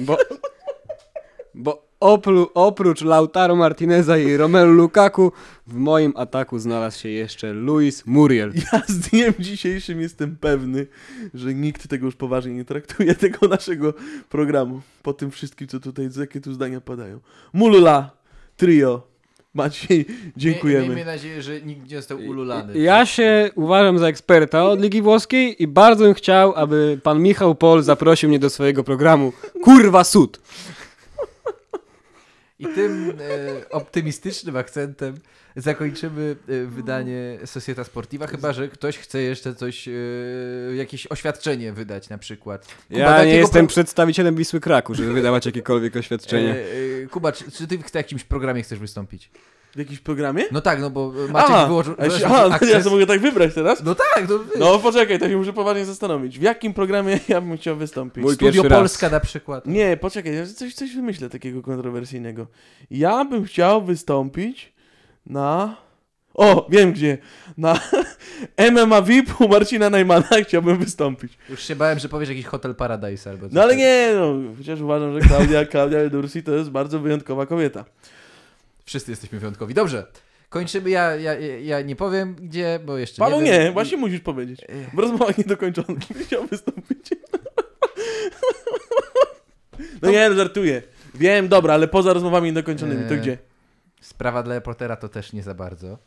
[0.00, 0.18] Bo,
[1.54, 5.32] bo opru, oprócz Lautaro Martineza i Romelu Lukaku
[5.66, 8.52] w moim ataku znalazł się jeszcze Luis Muriel.
[8.72, 10.86] Ja z dniem dzisiejszym jestem pewny,
[11.34, 13.94] że nikt tego już poważnie nie traktuje, tego naszego
[14.28, 14.80] programu.
[15.02, 17.20] Po tym wszystkim, co tutaj, jakie tu zdania padają.
[17.52, 18.10] Mulula,
[18.56, 19.10] trio.
[19.54, 20.86] Maciej, dziękujemy.
[20.86, 22.78] Miejmy nadzieję, że nikt nie został ululany.
[22.78, 27.54] Ja się uważam za eksperta od Ligi Włoskiej i bardzo bym chciał, aby pan Michał
[27.54, 29.32] Pol zaprosił mnie do swojego programu
[29.64, 30.40] Kurwa Sud.
[32.60, 35.14] I tym e, optymistycznym akcentem
[35.56, 39.92] zakończymy e, wydanie Societa Sportiva, chyba że ktoś chce jeszcze coś, e,
[40.74, 42.66] jakieś oświadczenie wydać na przykład.
[42.88, 46.54] Kuba, Ja nie jestem pro- przedstawicielem Wisły Kraku, żeby wydawać jakiekolwiek oświadczenie.
[46.54, 49.30] E, e, Kuba, czy, czy ty w jakimś programie chcesz wystąpić?
[49.74, 50.44] W jakimś programie?
[50.52, 51.94] No tak, no bo Maciek Aha, wyłożył...
[51.98, 52.70] a, się- aha, akces.
[52.70, 53.82] ja to mogę tak wybrać teraz?
[53.84, 56.38] No tak, no, No poczekaj, to się muszę poważnie zastanowić.
[56.38, 58.24] W jakim programie ja bym chciał wystąpić?
[58.24, 58.78] Mój Studio pierwszy raz.
[58.78, 59.66] Polska na przykład.
[59.66, 62.46] Nie, poczekaj, ja coś, coś wymyślę takiego kontrowersyjnego.
[62.90, 64.72] Ja bym chciał wystąpić
[65.26, 65.76] na...
[66.34, 67.18] O, wiem gdzie.
[67.58, 67.80] Na
[68.72, 71.38] MMA VIP u Marcina Najmana chciałbym wystąpić.
[71.50, 73.52] Już się bałem, że powiesz jakiś Hotel Paradise albo coś.
[73.54, 77.84] No ale nie, no, chociaż uważam, że Klaudia, Klaudia Edursi to jest bardzo wyjątkowa kobieta.
[78.90, 79.74] Wszyscy jesteśmy wyjątkowi.
[79.74, 80.06] Dobrze,
[80.48, 80.90] kończymy.
[80.90, 84.60] Ja, ja, ja nie powiem gdzie, bo jeszcze Paweł nie nie, właśnie musisz powiedzieć.
[84.94, 87.10] W rozmowach niedokończonych chciał wystąpić.
[90.02, 90.82] No nie, no, żartuję.
[91.14, 93.38] Wiem, dobra, ale poza rozmowami niedokończonymi, to Eee, gdzie?
[94.00, 95.98] Sprawa dla reportera to też nie za bardzo.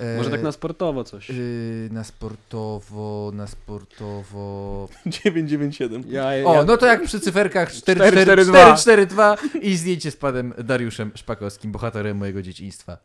[0.00, 1.28] E, Może tak na sportowo coś.
[1.28, 4.88] yy, na sportowo, na sportowo...
[5.06, 6.02] 997.
[6.08, 9.76] Ja, ja, O, no to jak przy cyferkach 4, 4, 4, 4, 4, 2 i
[9.76, 12.98] zdjęcie z panem Dariuszem Szpakowskim, bohaterem mojego dzieciństwa.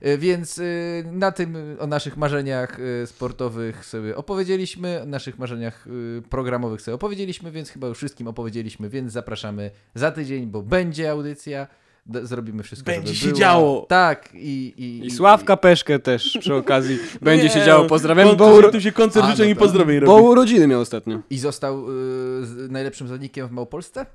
[0.00, 0.60] E, Więc
[1.04, 5.84] na tym o naszych marzeniach sportowych sobie opowiedzieliśmy, o naszych marzeniach
[6.30, 11.66] programowych sobie opowiedzieliśmy, więc chyba już wszystkim opowiedzieliśmy, więc zapraszamy za tydzień, bo będzie audycja.
[12.06, 13.38] D- zrobimy wszystko, Będzie żeby się była.
[13.38, 13.86] działo.
[13.88, 14.74] Tak, i...
[14.76, 17.82] I, I Sławka Peszkę też przy okazji będzie się Nie, działo.
[17.82, 18.70] no, Pozdrawiam, bo, uro...
[18.70, 20.22] Tu się koncert życzeń no i pozdrowień bo robi.
[20.28, 21.20] urodziny miał ostatnio.
[21.30, 24.06] I został y, z najlepszym zawodnikiem w Małopolsce?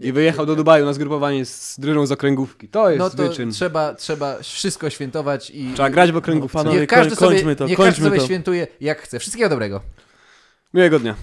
[0.00, 2.68] I wyjechał do Dubaju na zgrupowanie z drużyną z okręgówki.
[2.68, 3.50] To jest No to wyczyn.
[3.52, 5.70] trzeba, trzeba wszystko świętować i...
[5.74, 6.58] Trzeba grać w okręgówce.
[6.58, 8.24] No, panowie, Niech każdy koń- sobie, kończmy to, niech kończmy każdy sobie to.
[8.26, 9.18] świętuje jak chce.
[9.18, 9.80] Wszystkiego dobrego.
[10.74, 11.14] Miłego dnia.